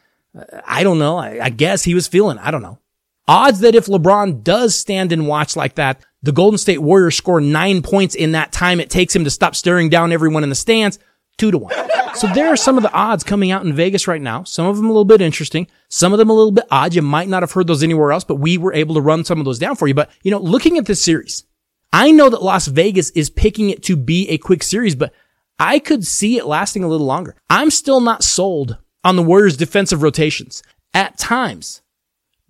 I 0.66 0.84
don't 0.84 1.00
know. 1.00 1.18
I, 1.18 1.46
I 1.46 1.50
guess 1.50 1.84
he 1.84 1.94
was 1.94 2.08
feeling. 2.08 2.38
I 2.38 2.52
don't 2.52 2.62
know. 2.62 2.80
Odds 3.28 3.60
that 3.62 3.76
if 3.76 3.86
LeBron 3.86 4.44
does 4.44 4.76
stand 4.76 5.12
and 5.12 5.28
watch 5.28 5.56
like 5.56 5.76
that, 5.76 6.04
the 6.24 6.32
Golden 6.32 6.58
State 6.58 6.82
Warriors 6.82 7.16
score 7.16 7.40
nine 7.40 7.82
points 7.82 8.16
in 8.16 8.34
that 8.34 8.52
time 8.52 8.80
it 8.80 8.90
takes 8.90 9.16
him 9.16 9.24
to 9.24 9.30
stop 9.30 9.56
staring 9.56 9.90
down 9.90 10.12
everyone 10.12 10.44
in 10.44 10.50
the 10.50 10.56
stands, 10.56 11.00
two 11.38 11.52
to 11.52 11.58
one. 11.58 11.74
So 12.16 12.28
there 12.28 12.48
are 12.48 12.58
some 12.58 12.78
of 12.78 12.84
the 12.84 12.92
odds 12.94 13.24
coming 13.24 13.52
out 13.52 13.66
in 13.66 13.74
Vegas 13.74 14.08
right 14.08 14.22
now. 14.22 14.44
Some 14.44 14.68
of 14.68 14.78
them 14.78 14.86
a 14.86 14.90
little 14.90 15.06
bit 15.06 15.22
interesting. 15.22 15.68
Some 15.90 16.14
of 16.14 16.20
them 16.20 16.30
a 16.30 16.34
little 16.34 16.52
bit 16.52 16.66
odd. 16.70 16.94
You 16.94 17.02
might 17.02 17.28
not 17.28 17.44
have 17.44 17.52
heard 17.52 17.68
those 17.68 17.84
anywhere 17.84 18.12
else, 18.12 18.24
but 18.24 18.36
we 18.36 18.58
were 18.58 18.74
able 18.74 18.96
to 18.96 19.02
run 19.02 19.24
some 19.24 19.40
of 19.40 19.46
those 19.46 19.60
down 19.60 19.76
for 19.76 19.88
you. 19.88 19.94
But, 19.94 20.12
you 20.22 20.32
know, 20.32 20.40
looking 20.40 20.78
at 20.78 20.86
this 20.86 21.04
series, 21.04 21.44
I 21.92 22.12
know 22.12 22.30
that 22.30 22.44
Las 22.44 22.68
Vegas 22.68 23.10
is 23.12 23.30
picking 23.30 23.70
it 23.70 23.84
to 23.84 23.96
be 23.96 24.30
a 24.30 24.38
quick 24.38 24.64
series, 24.64 24.96
but 24.96 25.14
I 25.58 25.80
could 25.80 26.06
see 26.06 26.38
it 26.38 26.46
lasting 26.46 26.84
a 26.84 26.88
little 26.88 27.08
longer. 27.08 27.36
I'm 27.50 27.72
still 27.72 28.00
not 28.00 28.24
sold 28.24 28.78
on 29.04 29.16
the 29.16 29.24
Warriors 29.24 29.58
defensive 29.58 30.02
rotations. 30.02 30.64
At 30.94 31.18
times, 31.18 31.82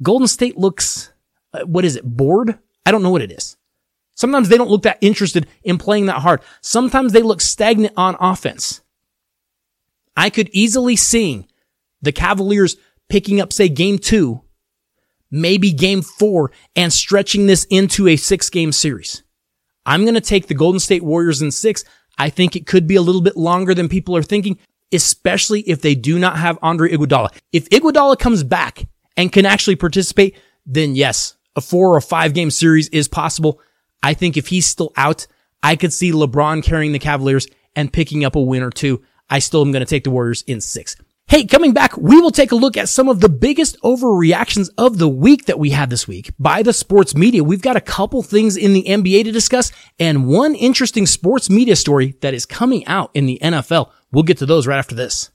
Golden 0.01 0.27
State 0.27 0.57
looks, 0.57 1.11
uh, 1.53 1.65
what 1.65 1.85
is 1.85 1.95
it, 1.95 2.03
bored? 2.03 2.59
I 2.85 2.91
don't 2.91 3.03
know 3.03 3.09
what 3.09 3.21
it 3.21 3.31
is. 3.31 3.57
Sometimes 4.15 4.49
they 4.49 4.57
don't 4.57 4.69
look 4.69 4.83
that 4.83 4.99
interested 5.01 5.47
in 5.63 5.77
playing 5.77 6.05
that 6.05 6.21
hard. 6.21 6.41
Sometimes 6.61 7.13
they 7.13 7.21
look 7.21 7.41
stagnant 7.41 7.93
on 7.97 8.15
offense. 8.19 8.81
I 10.15 10.29
could 10.29 10.49
easily 10.51 10.95
see 10.95 11.47
the 12.01 12.11
Cavaliers 12.11 12.75
picking 13.09 13.41
up, 13.41 13.51
say, 13.51 13.69
game 13.69 13.97
two, 13.97 14.41
maybe 15.31 15.71
game 15.71 16.01
four, 16.01 16.51
and 16.75 16.93
stretching 16.93 17.47
this 17.47 17.65
into 17.65 18.07
a 18.07 18.15
six 18.15 18.49
game 18.49 18.71
series. 18.71 19.23
I'm 19.85 20.03
going 20.03 20.13
to 20.13 20.21
take 20.21 20.47
the 20.47 20.53
Golden 20.53 20.79
State 20.79 21.03
Warriors 21.03 21.41
in 21.41 21.51
six. 21.51 21.83
I 22.17 22.29
think 22.29 22.55
it 22.55 22.67
could 22.67 22.87
be 22.87 22.95
a 22.95 23.01
little 23.01 23.21
bit 23.21 23.35
longer 23.35 23.73
than 23.73 23.89
people 23.89 24.15
are 24.15 24.23
thinking, 24.23 24.59
especially 24.93 25.61
if 25.61 25.81
they 25.81 25.95
do 25.95 26.19
not 26.19 26.37
have 26.37 26.59
Andre 26.61 26.91
Iguodala. 26.91 27.29
If 27.51 27.69
Iguodala 27.69 28.17
comes 28.19 28.43
back 28.43 28.87
and 29.17 29.31
can 29.31 29.45
actually 29.45 29.75
participate, 29.75 30.37
then 30.65 30.95
yes, 30.95 31.35
a 31.55 31.61
four 31.61 31.95
or 31.95 32.01
five 32.01 32.33
game 32.33 32.51
series 32.51 32.89
is 32.89 33.07
possible. 33.07 33.59
I 34.01 34.13
think 34.13 34.37
if 34.37 34.47
he's 34.47 34.65
still 34.65 34.91
out, 34.97 35.27
I 35.61 35.75
could 35.75 35.93
see 35.93 36.11
LeBron 36.11 36.63
carrying 36.63 36.91
the 36.91 36.99
Cavaliers 36.99 37.47
and 37.75 37.91
picking 37.91 38.25
up 38.25 38.35
a 38.35 38.41
win 38.41 38.63
or 38.63 38.69
two. 38.69 39.01
I 39.29 39.39
still 39.39 39.61
am 39.61 39.71
going 39.71 39.85
to 39.85 39.89
take 39.89 40.03
the 40.03 40.11
Warriors 40.11 40.43
in 40.43 40.61
six. 40.61 40.95
Hey, 41.27 41.45
coming 41.45 41.73
back, 41.73 41.97
we 41.97 42.19
will 42.19 42.31
take 42.31 42.51
a 42.51 42.55
look 42.55 42.75
at 42.75 42.89
some 42.89 43.07
of 43.07 43.21
the 43.21 43.29
biggest 43.29 43.79
overreactions 43.81 44.69
of 44.77 44.97
the 44.97 45.07
week 45.07 45.45
that 45.45 45.57
we 45.57 45.69
had 45.69 45.89
this 45.89 46.07
week 46.07 46.31
by 46.37 46.61
the 46.61 46.73
sports 46.73 47.15
media. 47.15 47.43
We've 47.43 47.61
got 47.61 47.77
a 47.77 47.81
couple 47.81 48.21
things 48.21 48.57
in 48.57 48.73
the 48.73 48.83
NBA 48.83 49.23
to 49.23 49.31
discuss 49.31 49.71
and 49.97 50.27
one 50.27 50.53
interesting 50.53 51.07
sports 51.07 51.49
media 51.49 51.75
story 51.75 52.15
that 52.21 52.33
is 52.33 52.45
coming 52.45 52.85
out 52.87 53.09
in 53.13 53.25
the 53.25 53.39
NFL. 53.41 53.89
We'll 54.13 54.23
get 54.23 54.37
to 54.37 54.45
those 54.45 54.67
right 54.67 54.77
after 54.77 54.95
this. 54.95 55.31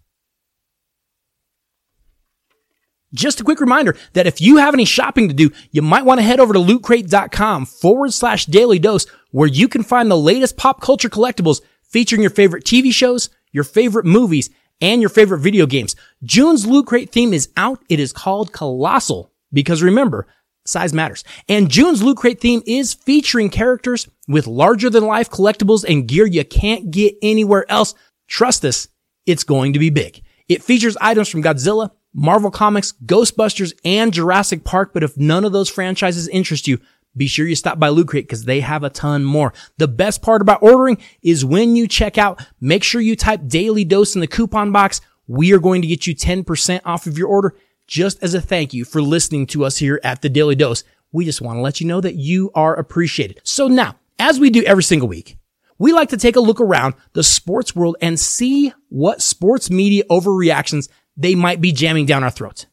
Just 3.14 3.40
a 3.40 3.44
quick 3.44 3.60
reminder 3.60 3.96
that 4.12 4.26
if 4.26 4.40
you 4.40 4.58
have 4.58 4.74
any 4.74 4.84
shopping 4.84 5.28
to 5.28 5.34
do, 5.34 5.50
you 5.70 5.80
might 5.82 6.04
want 6.04 6.20
to 6.20 6.24
head 6.24 6.40
over 6.40 6.52
to 6.52 6.58
lootcrate.com 6.58 7.66
forward 7.66 8.12
slash 8.12 8.46
daily 8.46 8.78
dose 8.78 9.06
where 9.30 9.48
you 9.48 9.66
can 9.66 9.82
find 9.82 10.10
the 10.10 10.16
latest 10.16 10.56
pop 10.56 10.80
culture 10.80 11.08
collectibles 11.08 11.62
featuring 11.82 12.20
your 12.20 12.30
favorite 12.30 12.64
TV 12.64 12.92
shows, 12.92 13.30
your 13.50 13.64
favorite 13.64 14.04
movies, 14.04 14.50
and 14.80 15.00
your 15.00 15.08
favorite 15.08 15.38
video 15.38 15.66
games. 15.66 15.96
June's 16.22 16.66
Loot 16.66 16.86
Crate 16.86 17.10
theme 17.10 17.32
is 17.32 17.48
out. 17.56 17.82
It 17.88 17.98
is 17.98 18.12
called 18.12 18.52
Colossal 18.52 19.32
because 19.52 19.82
remember, 19.82 20.26
size 20.66 20.92
matters. 20.92 21.24
And 21.48 21.70
June's 21.70 22.02
Loot 22.02 22.18
Crate 22.18 22.40
theme 22.40 22.62
is 22.66 22.92
featuring 22.92 23.48
characters 23.48 24.06
with 24.28 24.46
larger 24.46 24.90
than 24.90 25.04
life 25.04 25.30
collectibles 25.30 25.84
and 25.88 26.06
gear 26.06 26.26
you 26.26 26.44
can't 26.44 26.90
get 26.90 27.16
anywhere 27.22 27.68
else. 27.70 27.94
Trust 28.28 28.64
us, 28.64 28.88
it's 29.26 29.44
going 29.44 29.72
to 29.72 29.78
be 29.78 29.90
big. 29.90 30.22
It 30.48 30.62
features 30.62 30.96
items 31.00 31.28
from 31.28 31.42
Godzilla, 31.42 31.90
Marvel 32.14 32.50
Comics, 32.50 32.92
Ghostbusters, 33.04 33.72
and 33.84 34.12
Jurassic 34.12 34.64
Park. 34.64 34.92
But 34.94 35.02
if 35.02 35.16
none 35.16 35.44
of 35.44 35.52
those 35.52 35.68
franchises 35.68 36.28
interest 36.28 36.68
you, 36.68 36.78
be 37.16 37.26
sure 37.26 37.46
you 37.46 37.54
stop 37.54 37.78
by 37.78 37.88
Loot 37.88 38.08
Crate 38.08 38.26
because 38.26 38.44
they 38.44 38.60
have 38.60 38.84
a 38.84 38.90
ton 38.90 39.24
more. 39.24 39.52
The 39.78 39.88
best 39.88 40.22
part 40.22 40.40
about 40.40 40.62
ordering 40.62 40.98
is 41.22 41.44
when 41.44 41.74
you 41.74 41.88
check 41.88 42.16
out, 42.16 42.44
make 42.60 42.84
sure 42.84 43.00
you 43.00 43.16
type 43.16 43.46
daily 43.46 43.84
dose 43.84 44.14
in 44.14 44.20
the 44.20 44.26
coupon 44.26 44.72
box. 44.72 45.00
we 45.26 45.52
are 45.52 45.58
going 45.58 45.82
to 45.82 45.88
get 45.88 46.06
you 46.06 46.14
10% 46.14 46.80
off 46.84 47.06
of 47.06 47.18
your 47.18 47.28
order 47.28 47.54
just 47.86 48.22
as 48.22 48.34
a 48.34 48.40
thank 48.40 48.72
you 48.72 48.84
for 48.84 49.02
listening 49.02 49.46
to 49.46 49.64
us 49.64 49.78
here 49.78 50.00
at 50.04 50.22
the 50.22 50.28
Daly 50.28 50.54
Dose. 50.54 50.84
We 51.10 51.24
just 51.24 51.40
want 51.40 51.56
to 51.56 51.62
let 51.62 51.80
you 51.80 51.86
know 51.86 52.00
that 52.00 52.14
you 52.14 52.50
are 52.54 52.74
appreciated. 52.74 53.40
So 53.42 53.66
now, 53.66 53.96
as 54.18 54.38
we 54.38 54.50
do 54.50 54.62
every 54.64 54.82
single 54.82 55.08
week, 55.08 55.38
we 55.78 55.92
like 55.92 56.10
to 56.10 56.16
take 56.16 56.36
a 56.36 56.40
look 56.40 56.60
around 56.60 56.94
the 57.12 57.22
sports 57.22 57.74
world 57.74 57.96
and 58.00 58.18
see 58.18 58.72
what 58.88 59.22
sports 59.22 59.70
media 59.70 60.04
overreactions 60.10 60.88
they 61.16 61.34
might 61.34 61.60
be 61.60 61.72
jamming 61.72 62.06
down 62.06 62.24
our 62.24 62.30
throats. 62.30 62.66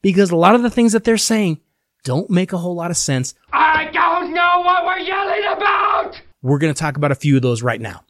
Because 0.00 0.30
a 0.30 0.36
lot 0.36 0.54
of 0.54 0.62
the 0.62 0.70
things 0.70 0.92
that 0.92 1.04
they're 1.04 1.18
saying 1.18 1.60
don't 2.04 2.30
make 2.30 2.52
a 2.52 2.58
whole 2.58 2.74
lot 2.74 2.90
of 2.90 2.96
sense. 2.96 3.34
I 3.52 3.88
don't 3.92 4.32
know 4.32 4.62
what 4.64 4.84
we're 4.84 4.98
yelling 4.98 5.44
about! 5.56 6.20
We're 6.42 6.58
going 6.58 6.74
to 6.74 6.78
talk 6.78 6.96
about 6.96 7.12
a 7.12 7.16
few 7.16 7.36
of 7.36 7.42
those 7.42 7.62
right 7.62 7.80
now. 7.80 8.04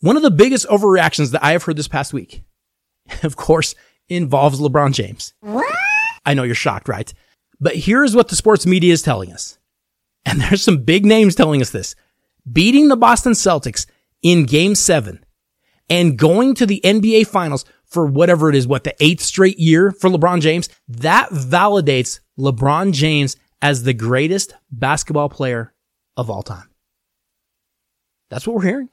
One 0.00 0.16
of 0.16 0.22
the 0.22 0.30
biggest 0.30 0.66
overreactions 0.68 1.32
that 1.32 1.44
I 1.44 1.52
have 1.52 1.62
heard 1.62 1.76
this 1.76 1.88
past 1.88 2.12
week, 2.12 2.42
of 3.22 3.36
course, 3.36 3.74
involves 4.08 4.60
LeBron 4.60 4.92
James. 4.92 5.34
What? 5.40 5.74
I 6.26 6.34
know 6.34 6.42
you're 6.42 6.54
shocked, 6.54 6.88
right? 6.88 7.12
But 7.60 7.76
here's 7.76 8.16
what 8.16 8.28
the 8.28 8.36
sports 8.36 8.66
media 8.66 8.92
is 8.92 9.02
telling 9.02 9.32
us. 9.32 9.58
And 10.26 10.40
there's 10.42 10.62
some 10.62 10.78
big 10.84 11.04
names 11.04 11.34
telling 11.34 11.60
us 11.60 11.70
this. 11.70 11.94
Beating 12.50 12.88
the 12.88 12.96
Boston 12.96 13.32
Celtics 13.32 13.86
in 14.22 14.44
game 14.44 14.74
seven 14.74 15.24
and 15.88 16.18
going 16.18 16.54
to 16.54 16.66
the 16.66 16.80
NBA 16.84 17.26
finals 17.26 17.64
for 17.84 18.06
whatever 18.06 18.50
it 18.50 18.56
is, 18.56 18.66
what 18.66 18.84
the 18.84 18.94
eighth 19.00 19.22
straight 19.22 19.58
year 19.58 19.92
for 19.92 20.10
LeBron 20.10 20.40
James, 20.40 20.68
that 20.88 21.30
validates 21.30 22.20
LeBron 22.38 22.92
James 22.92 23.36
as 23.62 23.82
the 23.82 23.94
greatest 23.94 24.54
basketball 24.70 25.28
player 25.28 25.72
of 26.16 26.28
all 26.28 26.42
time. 26.42 26.68
That's 28.30 28.46
what 28.46 28.56
we're 28.56 28.62
hearing. 28.62 28.88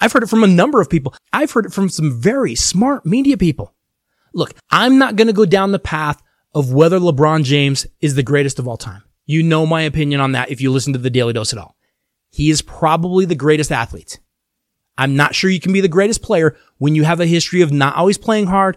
I've 0.00 0.12
heard 0.12 0.22
it 0.22 0.28
from 0.28 0.42
a 0.42 0.48
number 0.48 0.80
of 0.80 0.90
people. 0.90 1.14
I've 1.32 1.52
heard 1.52 1.66
it 1.66 1.72
from 1.72 1.88
some 1.88 2.20
very 2.20 2.54
smart 2.54 3.06
media 3.06 3.36
people. 3.36 3.74
Look, 4.32 4.54
I'm 4.70 4.98
not 4.98 5.16
going 5.16 5.28
to 5.28 5.32
go 5.32 5.44
down 5.44 5.72
the 5.72 5.78
path 5.78 6.20
of 6.54 6.72
whether 6.72 6.98
LeBron 6.98 7.44
James 7.44 7.86
is 8.00 8.14
the 8.14 8.22
greatest 8.22 8.58
of 8.58 8.66
all 8.66 8.76
time. 8.76 9.02
You 9.26 9.42
know 9.42 9.64
my 9.64 9.82
opinion 9.82 10.20
on 10.20 10.32
that 10.32 10.50
if 10.50 10.60
you 10.60 10.70
listen 10.72 10.92
to 10.92 10.98
the 10.98 11.10
Daly 11.10 11.32
Dose 11.32 11.52
at 11.52 11.58
all. 11.58 11.73
He 12.34 12.50
is 12.50 12.62
probably 12.62 13.26
the 13.26 13.36
greatest 13.36 13.70
athlete. 13.70 14.18
I'm 14.98 15.14
not 15.14 15.36
sure 15.36 15.50
you 15.50 15.60
can 15.60 15.72
be 15.72 15.80
the 15.80 15.86
greatest 15.86 16.20
player 16.20 16.56
when 16.78 16.96
you 16.96 17.04
have 17.04 17.20
a 17.20 17.26
history 17.26 17.60
of 17.60 17.70
not 17.70 17.94
always 17.94 18.18
playing 18.18 18.46
hard 18.46 18.76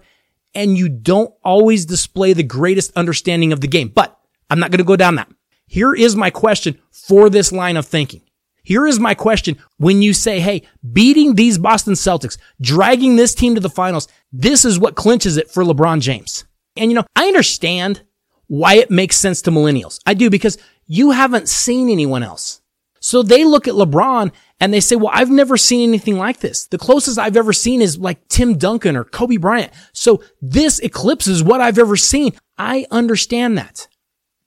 and 0.54 0.78
you 0.78 0.88
don't 0.88 1.34
always 1.44 1.84
display 1.84 2.34
the 2.34 2.44
greatest 2.44 2.96
understanding 2.96 3.52
of 3.52 3.62
the 3.62 3.68
game. 3.68 3.88
But 3.88 4.16
I'm 4.52 4.60
not 4.60 4.70
going 4.70 4.78
to 4.78 4.84
go 4.84 4.96
down 4.96 5.16
that. 5.16 5.32
Here 5.66 5.96
is 5.96 6.16
my 6.16 6.30
question 6.30 6.78
for 6.92 7.32
this 7.32 7.52
line 7.52 7.78
of 7.78 7.88
thinking. 7.88 8.22
Here 8.62 8.86
is 8.86 9.00
my 9.00 9.16
question. 9.16 9.58
When 9.78 10.04
you 10.04 10.14
say, 10.14 10.40
Hey, 10.40 10.62
beating 10.94 11.34
these 11.34 11.58
Boston 11.58 11.94
Celtics, 11.94 12.38
dragging 12.62 13.16
this 13.16 13.34
team 13.34 13.56
to 13.56 13.62
the 13.62 13.72
finals, 13.72 14.08
this 14.32 14.66
is 14.66 14.78
what 14.78 14.94
clinches 14.94 15.36
it 15.36 15.50
for 15.50 15.64
LeBron 15.64 16.02
James. 16.02 16.46
And 16.76 16.92
you 16.92 16.96
know, 16.96 17.08
I 17.16 17.26
understand 17.26 18.04
why 18.46 18.76
it 18.76 18.92
makes 18.92 19.18
sense 19.18 19.42
to 19.42 19.52
millennials. 19.52 20.00
I 20.06 20.14
do 20.14 20.30
because 20.30 20.60
you 20.86 21.10
haven't 21.10 21.50
seen 21.50 21.90
anyone 21.90 22.22
else. 22.22 22.62
So 23.08 23.24
they 23.24 23.46
look 23.46 23.70
at 23.70 23.74
LeBron 23.74 24.34
and 24.60 24.74
they 24.74 24.82
say, 24.82 24.98
well, 24.98 25.12
I've 25.14 25.30
never 25.30 25.56
seen 25.56 25.88
anything 25.90 26.18
like 26.18 26.42
this. 26.42 26.68
The 26.68 26.78
closest 26.78 27.18
I've 27.18 27.38
ever 27.38 27.54
seen 27.54 27.82
is 27.82 27.98
like 27.98 28.28
Tim 28.28 28.58
Duncan 28.58 28.98
or 28.98 29.06
Kobe 29.06 29.38
Bryant. 29.38 29.72
So 29.94 30.22
this 30.42 30.80
eclipses 30.80 31.42
what 31.42 31.62
I've 31.62 31.80
ever 31.80 31.96
seen. 31.96 32.34
I 32.58 32.86
understand 32.92 33.58
that. 33.58 33.88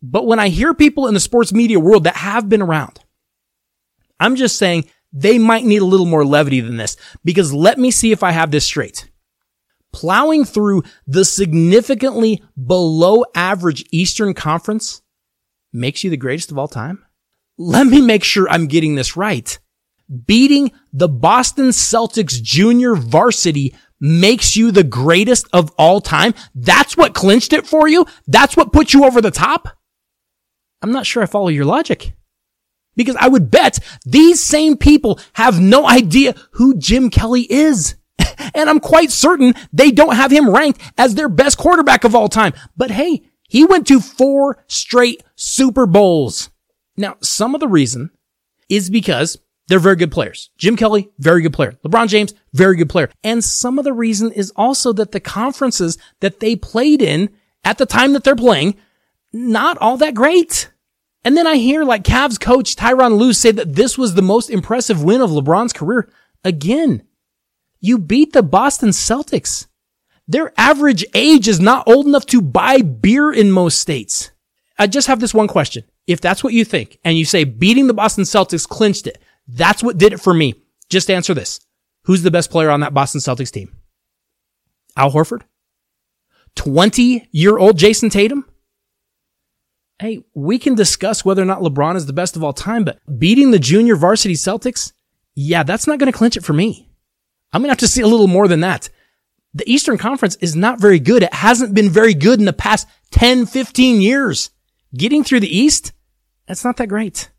But 0.03 0.27
when 0.27 0.39
I 0.39 0.51
hear 0.51 0.75
people 0.75 1.07
in 1.07 1.15
the 1.15 1.21
sports 1.21 1.55
media 1.55 1.81
world 1.81 2.05
that 2.05 2.17
have 2.17 2.51
been 2.51 2.61
around, 2.61 3.01
I'm 4.21 4.37
just 4.37 4.59
saying 4.59 4.85
they 5.11 5.39
might 5.39 5.65
need 5.65 5.81
a 5.81 5.87
little 5.87 6.05
more 6.05 6.27
levity 6.27 6.61
than 6.61 6.77
this 6.77 6.99
because 7.25 7.55
let 7.55 7.79
me 7.79 7.91
see 7.91 8.13
if 8.13 8.23
I 8.23 8.33
have 8.33 8.51
this 8.51 8.67
straight. 8.67 9.11
Plowing 9.91 10.45
through 10.45 10.83
the 11.07 11.25
significantly 11.25 12.43
below 12.63 13.25
average 13.35 13.87
Eastern 13.91 14.35
Conference 14.35 15.01
makes 15.73 16.05
you 16.05 16.11
the 16.11 16.19
greatest 16.19 16.51
of 16.51 16.59
all 16.59 16.69
time? 16.69 17.07
Let 17.63 17.87
me 17.87 18.01
make 18.01 18.25
sure 18.25 18.49
I'm 18.49 18.69
getting 18.69 18.95
this 18.95 19.19
right. 19.19 19.59
Beating 20.25 20.73
the 20.95 21.11
Boston 21.11 21.69
Celtics 21.69 22.41
junior 22.41 22.95
varsity 22.95 23.75
makes 24.01 24.57
you 24.57 24.71
the 24.71 24.83
greatest 24.83 25.47
of 25.53 25.71
all 25.77 26.01
time. 26.01 26.33
That's 26.55 26.97
what 26.97 27.13
clinched 27.13 27.53
it 27.53 27.67
for 27.67 27.87
you. 27.87 28.07
That's 28.27 28.57
what 28.57 28.73
put 28.73 28.95
you 28.95 29.05
over 29.05 29.21
the 29.21 29.31
top. 29.31 29.69
I'm 30.81 30.91
not 30.91 31.05
sure 31.05 31.23
I 31.23 31.27
follow 31.27 31.49
your 31.49 31.67
logic. 31.67 32.15
Because 32.97 33.17
I 33.17 33.29
would 33.29 33.51
bet 33.51 33.79
these 34.07 34.43
same 34.43 34.79
people 34.79 35.21
have 35.35 35.61
no 35.61 35.87
idea 35.87 36.35
who 36.53 36.79
Jim 36.79 37.11
Kelly 37.11 37.43
is. 37.43 37.95
and 38.55 38.71
I'm 38.71 38.81
quite 38.81 39.11
certain 39.11 39.53
they 39.71 39.91
don't 39.91 40.17
have 40.17 40.31
him 40.31 40.49
ranked 40.49 40.81
as 40.97 41.15
their 41.15 41.29
best 41.29 41.59
quarterback 41.59 42.05
of 42.05 42.15
all 42.15 42.31
time. 42.31 42.55
But 42.75 42.91
hey, 42.91 43.25
he 43.47 43.67
went 43.67 43.87
to 43.89 44.01
four 44.01 44.65
straight 44.67 45.23
Super 45.37 45.85
Bowls. 45.85 46.49
Now, 47.01 47.17
some 47.23 47.55
of 47.55 47.61
the 47.61 47.69
reason 47.69 48.11
is 48.69 48.91
because 48.91 49.39
they're 49.69 49.79
very 49.79 49.97
good 49.97 50.13
players. 50.13 50.51
Jim 50.59 50.77
Kelly, 50.77 51.09
very 51.19 51.43
good 51.43 51.55
player. 51.55 51.79
LeBron 51.85 52.09
James, 52.09 52.35
very 52.53 52.77
good 52.77 52.91
player. 52.91 53.09
And 53.25 53.43
some 53.43 53.79
of 53.79 53.85
the 53.85 53.93
reason 53.93 54.33
is 54.33 54.53
also 54.55 54.93
that 54.93 55.13
the 55.13 55.21
conferences 55.21 55.97
that 56.21 56.41
they 56.41 56.57
played 56.57 57.01
in 57.01 57.31
at 57.65 57.79
the 57.79 57.87
time 57.87 58.13
that 58.13 58.23
they're 58.25 58.37
playing, 58.37 58.77
not 59.33 59.79
all 59.79 59.97
that 59.97 60.15
great. 60.15 60.71
And 61.25 61.37
then 61.37 61.47
I 61.47 61.57
hear 61.57 61.85
like 61.85 62.03
Cavs 62.03 62.39
coach 62.39 62.77
Tyronn 62.77 63.17
Lue 63.17 63.33
say 63.33 63.51
that 63.51 63.75
this 63.75 63.97
was 63.97 64.15
the 64.15 64.23
most 64.23 64.51
impressive 64.51 65.03
win 65.03 65.21
of 65.21 65.31
LeBron's 65.31 65.73
career. 65.73 66.11
Again, 66.45 67.03
you 67.81 67.99
beat 67.99 68.33
the 68.33 68.43
Boston 68.43 68.91
Celtics. 68.91 69.69
Their 70.29 70.53
average 70.59 71.05
age 71.15 71.49
is 71.49 71.61
not 71.61 71.89
old 71.89 72.07
enough 72.07 72.27
to 72.27 72.43
buy 72.43 72.83
beer 72.83 73.33
in 73.33 73.51
most 73.51 73.81
states. 73.81 74.33
I 74.79 74.87
just 74.87 75.09
have 75.09 75.21
this 75.21 75.35
one 75.35 75.49
question. 75.49 75.85
If 76.11 76.21
that's 76.21 76.43
what 76.43 76.53
you 76.53 76.65
think 76.65 76.99
and 77.05 77.17
you 77.17 77.25
say 77.25 77.45
beating 77.45 77.87
the 77.87 77.95
Boston 77.95 78.25
Celtics 78.25 78.69
clinched 78.69 79.07
it, 79.07 79.19
that's 79.49 79.83
what 79.83 79.99
did 79.99 80.13
it 80.13 80.21
for 80.21 80.35
me. 80.35 80.55
Just 80.89 81.11
answer 81.11 81.35
this. 81.35 81.61
Who's 82.05 82.23
the 82.23 82.31
best 82.31 82.51
player 82.51 82.71
on 82.71 82.81
that 82.81 82.95
Boston 82.95 83.21
Celtics 83.21 83.53
team? 83.53 83.77
Al 84.97 85.13
Horford? 85.13 85.43
20 86.57 87.29
year 87.31 87.59
old 87.59 87.79
Jayson 87.79 88.11
Tatum? 88.11 88.45
hey, 90.01 90.25
we 90.35 90.59
can 90.59 90.75
discuss 90.75 91.25
whether 91.25 91.43
or 91.43 91.47
not 91.47 91.61
LeBron 91.61 91.95
is 91.95 92.07
the 92.07 92.13
best 92.13 92.35
of 92.35 92.43
all 92.43 92.55
time, 92.55 92.85
but 92.85 92.99
beating 93.19 93.51
the 93.51 93.59
junior 93.59 93.97
varsity 93.97 94.35
Celtics, 94.35 94.93
yeah, 95.35 95.63
that's 95.63 95.87
not 95.87 95.99
going 95.99 96.11
to 96.11 96.17
clinch 96.17 96.37
it 96.37 96.45
for 96.45 96.55
me. 96.55 96.89
I'm 97.53 97.61
going 97.61 97.69
to 97.69 97.73
have 97.73 97.79
to 97.79 97.89
see 97.89 98.01
a 98.01 98.07
little 98.07 98.27
more 98.27 98.49
than 98.49 98.61
that. 98.61 98.89
The 99.53 99.71
Eastern 99.71 99.99
Conference 99.99 100.37
is 100.37 100.57
not 100.57 100.81
very 100.81 100.99
good. 100.99 101.23
It 101.23 101.35
hasn't 101.35 101.75
been 101.75 101.91
very 101.91 102.15
good 102.15 102.39
in 102.39 102.47
the 102.47 102.53
past 102.53 102.89
10, 103.11 103.47
15 103.47 104.01
years. 104.01 104.51
Getting 104.97 105.23
through 105.23 105.41
the 105.41 105.57
East, 105.57 105.93
that's 106.51 106.65
not 106.65 106.79
that 106.79 106.89
great. 106.89 107.31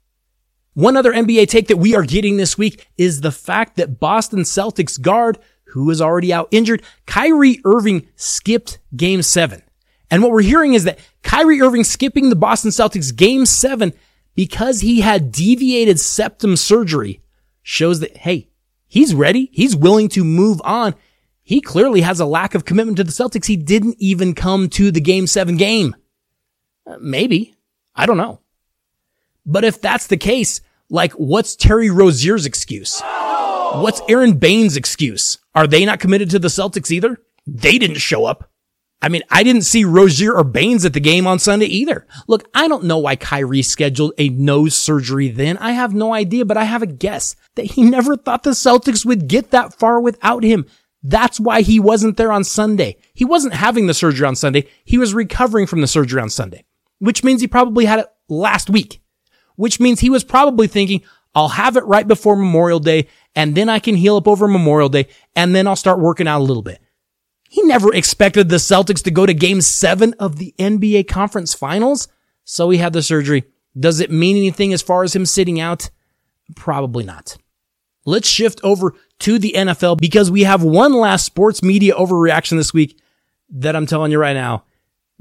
One 0.73 0.95
other 0.95 1.11
NBA 1.11 1.49
take 1.49 1.67
that 1.67 1.75
we 1.75 1.95
are 1.95 2.03
getting 2.03 2.37
this 2.37 2.57
week 2.57 2.87
is 2.97 3.19
the 3.19 3.31
fact 3.31 3.75
that 3.75 3.99
Boston 3.99 4.39
Celtics 4.39 4.99
guard, 4.99 5.37
who 5.65 5.89
is 5.89 5.99
already 5.99 6.31
out 6.31 6.47
injured, 6.49 6.81
Kyrie 7.07 7.59
Irving 7.65 8.07
skipped 8.15 8.79
game 8.95 9.21
seven. 9.21 9.63
And 10.09 10.23
what 10.23 10.31
we're 10.31 10.43
hearing 10.43 10.75
is 10.75 10.85
that 10.85 10.99
Kyrie 11.23 11.59
Irving 11.59 11.83
skipping 11.83 12.29
the 12.29 12.37
Boston 12.37 12.71
Celtics 12.71 13.13
game 13.13 13.45
seven 13.45 13.91
because 14.33 14.79
he 14.79 15.01
had 15.01 15.33
deviated 15.33 15.99
septum 15.99 16.55
surgery 16.55 17.19
shows 17.63 17.99
that, 17.99 18.15
hey, 18.15 18.47
he's 18.87 19.13
ready. 19.13 19.49
He's 19.51 19.75
willing 19.75 20.07
to 20.09 20.23
move 20.23 20.61
on. 20.63 20.95
He 21.41 21.59
clearly 21.59 21.99
has 21.99 22.21
a 22.21 22.25
lack 22.25 22.55
of 22.55 22.63
commitment 22.63 22.95
to 22.95 23.03
the 23.03 23.11
Celtics. 23.11 23.47
He 23.47 23.57
didn't 23.57 23.97
even 23.99 24.35
come 24.35 24.69
to 24.69 24.89
the 24.89 25.01
game 25.01 25.27
seven 25.27 25.57
game. 25.57 25.97
Uh, 26.87 26.95
maybe. 27.01 27.55
I 27.93 28.05
don't 28.05 28.15
know. 28.15 28.40
But 29.45 29.63
if 29.63 29.81
that's 29.81 30.07
the 30.07 30.17
case, 30.17 30.61
like 30.89 31.13
what's 31.13 31.55
Terry 31.55 31.89
Rozier's 31.89 32.45
excuse? 32.45 33.01
What's 33.01 34.01
Aron 34.09 34.33
Baynes' 34.33 34.75
excuse? 34.75 35.37
Are 35.55 35.67
they 35.67 35.85
not 35.85 35.99
committed 35.99 36.29
to 36.31 36.39
the 36.39 36.49
Celtics 36.49 36.91
either? 36.91 37.17
They 37.47 37.77
didn't 37.77 37.97
show 37.97 38.25
up. 38.25 38.49
I 39.01 39.09
mean, 39.09 39.23
I 39.31 39.41
didn't 39.41 39.63
see 39.63 39.83
Rozier 39.83 40.33
or 40.35 40.43
Baynes 40.43 40.85
at 40.85 40.93
the 40.93 40.99
game 40.99 41.25
on 41.25 41.39
Sunday 41.39 41.65
either. 41.65 42.05
Look, 42.27 42.47
I 42.53 42.67
don't 42.67 42.83
know 42.83 42.99
why 42.99 43.15
Kyrie 43.15 43.63
scheduled 43.63 44.13
a 44.19 44.29
nose 44.29 44.75
surgery 44.75 45.29
then. 45.29 45.57
I 45.57 45.71
have 45.71 45.95
no 45.95 46.13
idea, 46.13 46.45
but 46.45 46.57
I 46.57 46.65
have 46.65 46.83
a 46.83 46.87
guess 46.87 47.35
that 47.55 47.65
he 47.65 47.81
never 47.83 48.15
thought 48.15 48.43
the 48.43 48.51
Celtics 48.51 49.03
would 49.03 49.27
get 49.27 49.49
that 49.51 49.73
far 49.73 49.99
without 49.99 50.43
him. 50.43 50.67
That's 51.01 51.39
why 51.39 51.61
he 51.61 51.79
wasn't 51.79 52.17
there 52.17 52.31
on 52.31 52.43
Sunday. 52.43 52.97
He 53.15 53.25
wasn't 53.25 53.55
having 53.55 53.87
the 53.87 53.95
surgery 53.95 54.27
on 54.27 54.35
Sunday. 54.35 54.67
He 54.83 54.99
was 54.99 55.15
recovering 55.15 55.65
from 55.65 55.81
the 55.81 55.87
surgery 55.87 56.21
on 56.21 56.29
Sunday, 56.29 56.63
which 56.99 57.23
means 57.23 57.41
he 57.41 57.47
probably 57.47 57.85
had 57.85 57.99
it 57.99 58.07
last 58.29 58.69
week, 58.69 59.00
which 59.61 59.79
means 59.79 59.99
he 59.99 60.09
was 60.09 60.23
probably 60.23 60.65
thinking, 60.65 61.03
I'll 61.35 61.49
have 61.49 61.77
it 61.77 61.85
right 61.85 62.07
before 62.07 62.35
Memorial 62.35 62.79
Day 62.79 63.07
and 63.35 63.53
then 63.53 63.69
I 63.69 63.77
can 63.77 63.95
heal 63.95 64.17
up 64.17 64.27
over 64.27 64.47
Memorial 64.47 64.89
Day 64.89 65.07
and 65.35 65.55
then 65.55 65.67
I'll 65.67 65.75
start 65.75 65.99
working 65.99 66.27
out 66.27 66.41
a 66.41 66.43
little 66.43 66.63
bit. 66.63 66.81
He 67.47 67.61
never 67.61 67.93
expected 67.93 68.49
the 68.49 68.55
Celtics 68.55 69.03
to 69.03 69.11
go 69.11 69.27
to 69.27 69.35
game 69.35 69.61
seven 69.61 70.15
of 70.19 70.37
the 70.37 70.55
NBA 70.57 71.07
conference 71.07 71.53
finals. 71.53 72.07
So 72.43 72.71
he 72.71 72.79
had 72.79 72.93
the 72.93 73.03
surgery. 73.03 73.43
Does 73.79 73.99
it 73.99 74.09
mean 74.09 74.35
anything 74.35 74.73
as 74.73 74.81
far 74.81 75.03
as 75.03 75.15
him 75.15 75.27
sitting 75.27 75.59
out? 75.59 75.91
Probably 76.55 77.03
not. 77.03 77.37
Let's 78.03 78.27
shift 78.27 78.59
over 78.63 78.95
to 79.19 79.37
the 79.37 79.53
NFL 79.55 79.99
because 79.99 80.31
we 80.31 80.41
have 80.41 80.63
one 80.63 80.93
last 80.93 81.23
sports 81.23 81.61
media 81.61 81.93
overreaction 81.93 82.57
this 82.57 82.73
week 82.73 82.99
that 83.51 83.75
I'm 83.75 83.85
telling 83.85 84.11
you 84.11 84.17
right 84.17 84.33
now 84.33 84.63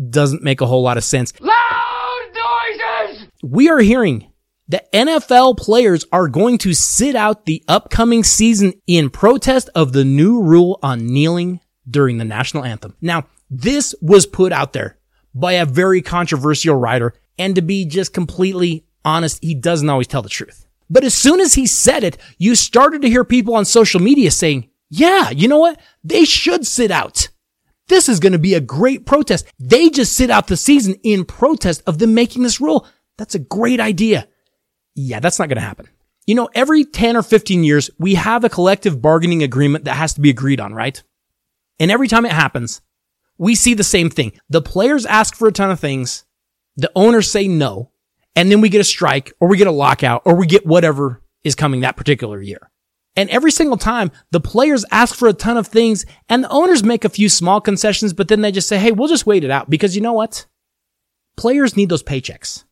doesn't 0.09 0.43
make 0.43 0.63
a 0.63 0.67
whole 0.67 0.83
lot 0.83 0.97
of 0.97 1.05
sense. 1.05 1.35
Loud 1.41 2.31
noises! 2.35 3.29
We 3.43 3.69
are 3.69 3.81
hearing 3.81 4.30
that 4.71 4.91
NFL 4.93 5.59
players 5.59 6.05
are 6.13 6.29
going 6.29 6.59
to 6.59 6.75
sit 6.75 7.17
out 7.17 7.45
the 7.45 7.63
upcoming 7.67 8.25
season 8.25 8.73
in 8.87 9.11
protest 9.11 9.69
of 9.75 9.93
the 9.93 10.05
new 10.05 10.41
rule 10.41 10.79
on 10.83 11.07
kneeling 11.07 11.61
during 11.89 12.19
the 12.19 12.25
national 12.25 12.65
anthem. 12.65 12.97
Now, 13.01 13.27
this 13.51 13.95
was 14.01 14.27
put 14.27 14.53
out 14.53 14.73
there 14.73 14.97
by 15.35 15.55
a 15.55 15.67
very 15.67 16.03
controversial 16.03 16.77
writer, 16.77 17.15
and 17.37 17.57
to 17.57 17.63
be 17.63 17.85
just 17.85 18.15
completely 18.15 18.87
honest, 19.05 19.43
he 19.43 19.55
doesn't 19.55 19.91
always 19.91 20.07
tell 20.07 20.23
the 20.23 20.29
truth. 20.29 20.67
But 20.89 21.05
as 21.05 21.15
soon 21.15 21.41
as 21.41 21.55
he 21.55 21.67
said 21.67 22.05
it, 22.05 22.17
you 22.39 22.55
started 22.55 23.03
to 23.03 23.09
hear 23.09 23.25
people 23.25 23.55
on 23.55 23.65
social 23.65 24.01
media 24.01 24.31
saying, 24.31 24.71
yeah, 24.89 25.31
you 25.31 25.49
know 25.49 25.59
what? 25.59 25.81
They 26.05 26.25
should 26.25 26.67
sit 26.67 26.91
out. 26.91 27.29
This 27.89 28.09
is 28.09 28.21
going 28.21 28.35
to 28.35 28.39
be 28.39 28.55
a 28.55 28.61
great 28.61 29.05
protest. 29.05 29.47
They 29.59 29.89
just 29.89 30.15
sit 30.15 30.31
out 30.31 30.47
the 30.47 30.57
season 30.57 30.95
in 31.03 31.25
protest 31.25 31.83
of 31.87 31.99
them 31.99 32.15
making 32.15 32.45
this 32.45 32.61
rule. 32.61 32.87
That's 33.19 33.35
a 33.35 33.41
great 33.41 33.81
idea. 33.81 34.29
Yeah, 34.95 35.21
that's 35.21 35.39
not 35.39 35.49
going 35.49 35.57
to 35.57 35.63
happen. 35.63 35.89
You 36.27 36.35
know, 36.35 36.49
every 36.55 36.85
10 36.85 37.17
or 37.17 37.23
15 37.23 37.65
years, 37.65 37.91
we 37.99 38.15
have 38.15 38.45
a 38.45 38.49
collective 38.49 39.01
bargaining 39.01 39.43
agreement 39.43 39.85
that 39.85 39.97
has 39.97 40.15
to 40.15 40.21
be 40.21 40.31
agreed 40.31 40.61
on, 40.61 40.75
right? 40.75 41.03
And 41.79 41.91
every 41.91 42.09
time 42.09 42.27
it 42.27 42.33
happens, 42.33 42.83
we 43.39 43.55
see 43.55 43.75
the 43.75 43.83
same 43.83 44.11
thing. 44.11 44.33
The 44.51 44.63
players 44.63 45.07
ask 45.07 45.35
for 45.35 45.49
a 45.49 45.53
ton 45.53 45.71
of 45.71 45.81
things. 45.81 46.25
The 46.77 46.93
owners 46.95 47.31
say 47.31 47.49
no 47.49 47.91
and 48.37 48.51
then 48.51 48.61
we 48.61 48.69
get 48.69 48.81
a 48.81 48.85
strike 48.85 49.33
or 49.41 49.49
we 49.49 49.57
get 49.57 49.67
a 49.67 49.73
lockout 49.73 50.23
or 50.25 50.35
we 50.35 50.47
get 50.47 50.67
whatever 50.67 51.23
is 51.43 51.55
coming 51.55 51.81
that 51.81 51.97
particular 51.97 52.41
year. 52.41 52.71
And 53.17 53.29
every 53.31 53.51
single 53.51 53.77
time 53.77 54.13
the 54.31 54.41
players 54.41 54.85
ask 54.91 55.15
for 55.15 55.27
a 55.27 55.33
ton 55.33 55.57
of 55.57 55.67
things 55.67 56.07
and 56.29 56.45
the 56.45 56.51
owners 56.51 56.85
make 56.85 57.05
a 57.05 57.09
few 57.09 57.29
small 57.29 57.61
concessions, 57.61 58.13
but 58.13 58.29
then 58.29 58.41
they 58.41 58.53
just 58.53 58.69
say, 58.69 58.79
Hey, 58.79 58.93
we'll 58.93 59.09
just 59.09 59.27
wait 59.27 59.43
it 59.43 59.51
out 59.51 59.69
because 59.69 59.97
you 59.97 60.03
know 60.03 60.13
what? 60.13 60.47
Players 61.37 61.77
need 61.77 61.89
those 61.89 62.03
paychecks. 62.03 62.65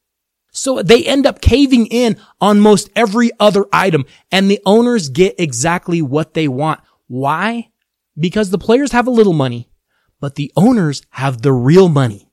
So 0.58 0.82
they 0.82 1.04
end 1.04 1.24
up 1.24 1.40
caving 1.40 1.86
in 1.86 2.18
on 2.40 2.58
most 2.58 2.90
every 2.96 3.30
other 3.38 3.66
item 3.72 4.04
and 4.32 4.50
the 4.50 4.60
owners 4.66 5.08
get 5.08 5.36
exactly 5.38 6.02
what 6.02 6.34
they 6.34 6.48
want. 6.48 6.80
Why? 7.06 7.70
Because 8.18 8.50
the 8.50 8.58
players 8.58 8.90
have 8.90 9.06
a 9.06 9.12
little 9.12 9.32
money, 9.32 9.70
but 10.18 10.34
the 10.34 10.52
owners 10.56 11.02
have 11.10 11.42
the 11.42 11.52
real 11.52 11.88
money. 11.88 12.32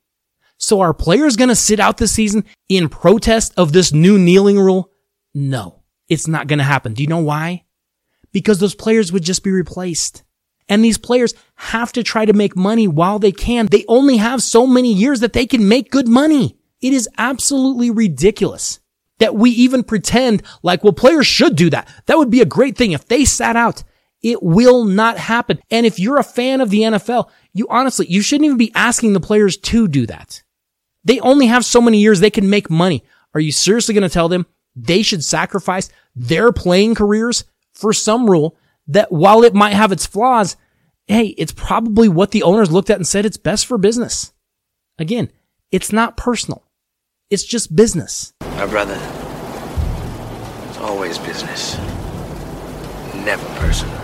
So 0.58 0.80
are 0.80 0.92
players 0.92 1.36
going 1.36 1.50
to 1.50 1.54
sit 1.54 1.78
out 1.78 1.98
this 1.98 2.10
season 2.10 2.44
in 2.68 2.88
protest 2.88 3.54
of 3.56 3.72
this 3.72 3.92
new 3.92 4.18
kneeling 4.18 4.58
rule? 4.58 4.90
No, 5.32 5.84
it's 6.08 6.26
not 6.26 6.48
going 6.48 6.58
to 6.58 6.64
happen. 6.64 6.94
Do 6.94 7.04
you 7.04 7.08
know 7.08 7.18
why? 7.18 7.62
Because 8.32 8.58
those 8.58 8.74
players 8.74 9.12
would 9.12 9.22
just 9.22 9.44
be 9.44 9.52
replaced. 9.52 10.24
And 10.68 10.84
these 10.84 10.98
players 10.98 11.32
have 11.54 11.92
to 11.92 12.02
try 12.02 12.24
to 12.24 12.32
make 12.32 12.56
money 12.56 12.88
while 12.88 13.20
they 13.20 13.30
can. 13.30 13.66
They 13.66 13.84
only 13.86 14.16
have 14.16 14.42
so 14.42 14.66
many 14.66 14.92
years 14.92 15.20
that 15.20 15.32
they 15.32 15.46
can 15.46 15.68
make 15.68 15.92
good 15.92 16.08
money. 16.08 16.58
It 16.86 16.92
is 16.92 17.08
absolutely 17.18 17.90
ridiculous 17.90 18.78
that 19.18 19.34
we 19.34 19.50
even 19.50 19.82
pretend 19.82 20.44
like, 20.62 20.84
well, 20.84 20.92
players 20.92 21.26
should 21.26 21.56
do 21.56 21.68
that. 21.70 21.88
That 22.06 22.16
would 22.16 22.30
be 22.30 22.40
a 22.42 22.46
great 22.46 22.78
thing 22.78 22.92
if 22.92 23.08
they 23.08 23.24
sat 23.24 23.56
out. 23.56 23.82
It 24.22 24.40
will 24.40 24.84
not 24.84 25.18
happen. 25.18 25.58
And 25.68 25.84
if 25.84 25.98
you're 25.98 26.18
a 26.18 26.22
fan 26.22 26.60
of 26.60 26.70
the 26.70 26.82
NFL, 26.82 27.28
you 27.52 27.66
honestly, 27.68 28.06
you 28.08 28.22
shouldn't 28.22 28.44
even 28.44 28.56
be 28.56 28.70
asking 28.76 29.14
the 29.14 29.18
players 29.18 29.56
to 29.56 29.88
do 29.88 30.06
that. 30.06 30.44
They 31.02 31.18
only 31.18 31.46
have 31.46 31.64
so 31.64 31.80
many 31.80 31.98
years 31.98 32.20
they 32.20 32.30
can 32.30 32.48
make 32.48 32.70
money. 32.70 33.02
Are 33.34 33.40
you 33.40 33.50
seriously 33.50 33.92
going 33.92 34.08
to 34.08 34.08
tell 34.08 34.28
them 34.28 34.46
they 34.76 35.02
should 35.02 35.24
sacrifice 35.24 35.88
their 36.14 36.52
playing 36.52 36.94
careers 36.94 37.42
for 37.72 37.92
some 37.92 38.30
rule 38.30 38.56
that 38.86 39.10
while 39.10 39.42
it 39.42 39.54
might 39.54 39.74
have 39.74 39.90
its 39.90 40.06
flaws, 40.06 40.56
hey, 41.08 41.34
it's 41.36 41.52
probably 41.52 42.08
what 42.08 42.30
the 42.30 42.44
owners 42.44 42.70
looked 42.70 42.90
at 42.90 42.96
and 42.96 43.08
said 43.08 43.26
it's 43.26 43.36
best 43.36 43.66
for 43.66 43.76
business. 43.76 44.32
Again, 45.00 45.32
it's 45.72 45.92
not 45.92 46.16
personal. 46.16 46.65
It's 47.28 47.42
just 47.42 47.74
business. 47.74 48.32
My 48.40 48.66
brother, 48.66 48.94
it's 50.68 50.78
always 50.78 51.18
business. 51.18 51.76
Never 53.16 53.44
personal. 53.58 54.00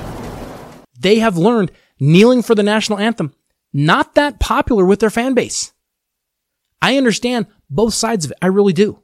They 0.98 1.20
have 1.20 1.36
learned 1.36 1.70
kneeling 2.00 2.42
for 2.42 2.56
the 2.56 2.64
national 2.64 2.98
anthem, 2.98 3.32
not 3.72 4.16
that 4.16 4.40
popular 4.40 4.84
with 4.84 4.98
their 4.98 5.08
fan 5.08 5.34
base. 5.34 5.72
I 6.80 6.96
understand 6.96 7.46
both 7.70 7.94
sides 7.94 8.24
of 8.24 8.32
it. 8.32 8.38
I 8.42 8.48
really 8.48 8.72
do. 8.72 9.00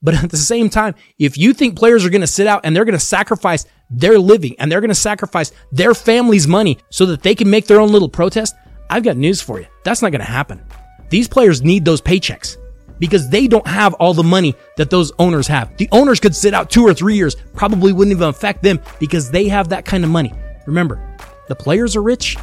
But 0.00 0.14
at 0.22 0.30
the 0.30 0.36
same 0.36 0.70
time, 0.70 0.94
if 1.18 1.36
you 1.36 1.52
think 1.52 1.76
players 1.76 2.04
are 2.04 2.10
going 2.10 2.20
to 2.20 2.28
sit 2.28 2.46
out 2.46 2.60
and 2.62 2.76
they're 2.76 2.84
going 2.84 2.92
to 2.92 3.04
sacrifice 3.04 3.64
their 3.90 4.20
living 4.20 4.54
and 4.60 4.70
they're 4.70 4.80
going 4.80 4.90
to 4.90 4.94
sacrifice 4.94 5.50
their 5.72 5.92
family's 5.92 6.46
money 6.46 6.78
so 6.90 7.04
that 7.06 7.24
they 7.24 7.34
can 7.34 7.50
make 7.50 7.66
their 7.66 7.80
own 7.80 7.90
little 7.90 8.08
protest, 8.08 8.54
I've 8.88 9.02
got 9.02 9.16
news 9.16 9.40
for 9.40 9.58
you. 9.58 9.66
That's 9.82 10.02
not 10.02 10.12
going 10.12 10.24
to 10.24 10.30
happen. 10.30 10.64
These 11.08 11.26
players 11.26 11.62
need 11.62 11.84
those 11.84 12.00
paychecks 12.00 12.56
because 13.00 13.28
they 13.28 13.48
don't 13.48 13.66
have 13.66 13.94
all 13.94 14.14
the 14.14 14.22
money 14.22 14.54
that 14.76 14.90
those 14.90 15.10
owners 15.18 15.48
have. 15.48 15.76
The 15.76 15.88
owners 15.90 16.20
could 16.20 16.36
sit 16.36 16.54
out 16.54 16.70
two 16.70 16.84
or 16.84 16.94
three 16.94 17.16
years, 17.16 17.34
probably 17.54 17.92
wouldn't 17.92 18.14
even 18.14 18.28
affect 18.28 18.62
them 18.62 18.78
because 19.00 19.30
they 19.32 19.48
have 19.48 19.70
that 19.70 19.84
kind 19.84 20.04
of 20.04 20.10
money. 20.10 20.32
Remember, 20.66 21.16
the 21.48 21.56
players 21.56 21.96
are 21.96 22.02
rich, 22.02 22.36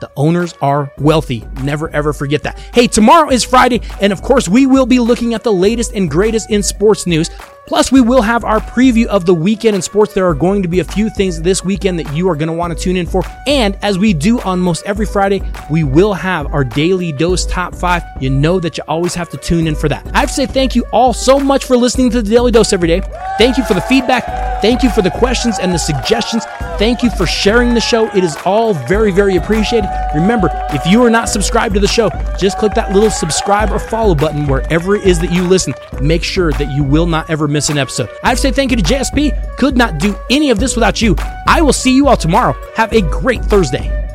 the 0.00 0.10
owners 0.16 0.54
are 0.62 0.92
wealthy. 0.98 1.44
Never 1.62 1.90
ever 1.90 2.12
forget 2.12 2.44
that. 2.44 2.58
Hey, 2.72 2.86
tomorrow 2.86 3.30
is 3.30 3.42
Friday, 3.42 3.80
and 4.00 4.12
of 4.12 4.22
course, 4.22 4.48
we 4.48 4.66
will 4.66 4.86
be 4.86 5.00
looking 5.00 5.34
at 5.34 5.42
the 5.42 5.52
latest 5.52 5.92
and 5.92 6.08
greatest 6.08 6.50
in 6.50 6.62
sports 6.62 7.06
news. 7.06 7.30
Plus, 7.68 7.92
we 7.92 8.00
will 8.00 8.22
have 8.22 8.44
our 8.44 8.60
preview 8.60 9.04
of 9.08 9.26
the 9.26 9.34
weekend 9.34 9.76
in 9.76 9.82
sports. 9.82 10.14
There 10.14 10.26
are 10.26 10.32
going 10.32 10.62
to 10.62 10.68
be 10.68 10.80
a 10.80 10.84
few 10.84 11.10
things 11.10 11.42
this 11.42 11.62
weekend 11.62 11.98
that 11.98 12.10
you 12.14 12.26
are 12.30 12.34
going 12.34 12.46
to 12.46 12.54
want 12.54 12.74
to 12.74 12.82
tune 12.82 12.96
in 12.96 13.06
for. 13.06 13.22
And 13.46 13.76
as 13.82 13.98
we 13.98 14.14
do 14.14 14.40
on 14.40 14.58
most 14.58 14.86
every 14.86 15.04
Friday, 15.04 15.42
we 15.70 15.84
will 15.84 16.14
have 16.14 16.46
our 16.54 16.64
daily 16.64 17.12
dose 17.12 17.44
top 17.44 17.74
five. 17.74 18.02
You 18.20 18.30
know 18.30 18.58
that 18.58 18.78
you 18.78 18.84
always 18.88 19.14
have 19.16 19.28
to 19.28 19.36
tune 19.36 19.66
in 19.66 19.74
for 19.74 19.86
that. 19.90 20.10
I 20.14 20.20
have 20.20 20.30
to 20.30 20.34
say 20.34 20.46
thank 20.46 20.74
you 20.74 20.86
all 20.92 21.12
so 21.12 21.38
much 21.38 21.66
for 21.66 21.76
listening 21.76 22.08
to 22.12 22.22
the 22.22 22.30
Daly 22.30 22.52
Dose 22.52 22.72
every 22.72 22.88
day. 22.88 23.02
Thank 23.36 23.58
you 23.58 23.64
for 23.64 23.74
the 23.74 23.82
feedback. 23.82 24.24
Thank 24.62 24.82
you 24.82 24.88
for 24.90 25.02
the 25.02 25.10
questions 25.10 25.58
and 25.58 25.72
the 25.72 25.78
suggestions. 25.78 26.46
Thank 26.78 27.02
you 27.02 27.10
for 27.10 27.26
sharing 27.26 27.74
the 27.74 27.80
show. 27.80 28.06
It 28.16 28.24
is 28.24 28.36
all 28.44 28.72
very, 28.72 29.12
very 29.12 29.36
appreciated. 29.36 29.90
Remember, 30.14 30.48
if 30.70 30.86
you 30.86 31.02
are 31.04 31.10
not 31.10 31.28
subscribed 31.28 31.74
to 31.74 31.80
the 31.80 31.88
show, 31.88 32.08
just 32.38 32.56
click 32.58 32.72
that 32.74 32.92
little 32.92 33.10
subscribe 33.10 33.70
or 33.70 33.78
follow 33.78 34.14
button 34.14 34.46
wherever 34.46 34.96
it 34.96 35.04
is 35.04 35.18
that 35.20 35.32
you 35.32 35.44
listen. 35.44 35.74
Make 36.00 36.24
sure 36.24 36.52
that 36.52 36.70
you 36.70 36.82
will 36.82 37.06
not 37.06 37.28
ever 37.28 37.46
miss 37.58 37.70
an 37.70 37.78
episode. 37.78 38.08
I 38.22 38.28
have 38.28 38.38
to 38.38 38.42
say 38.42 38.52
thank 38.52 38.70
you 38.70 38.76
to 38.76 38.82
JSP. 38.84 39.56
Could 39.56 39.76
not 39.76 39.98
do 39.98 40.14
any 40.30 40.50
of 40.50 40.60
this 40.60 40.76
without 40.76 41.02
you. 41.02 41.16
I 41.48 41.60
will 41.60 41.72
see 41.72 41.92
you 41.92 42.06
all 42.06 42.16
tomorrow. 42.16 42.54
Have 42.76 42.92
a 42.92 43.00
great 43.00 43.44
Thursday. 43.44 44.07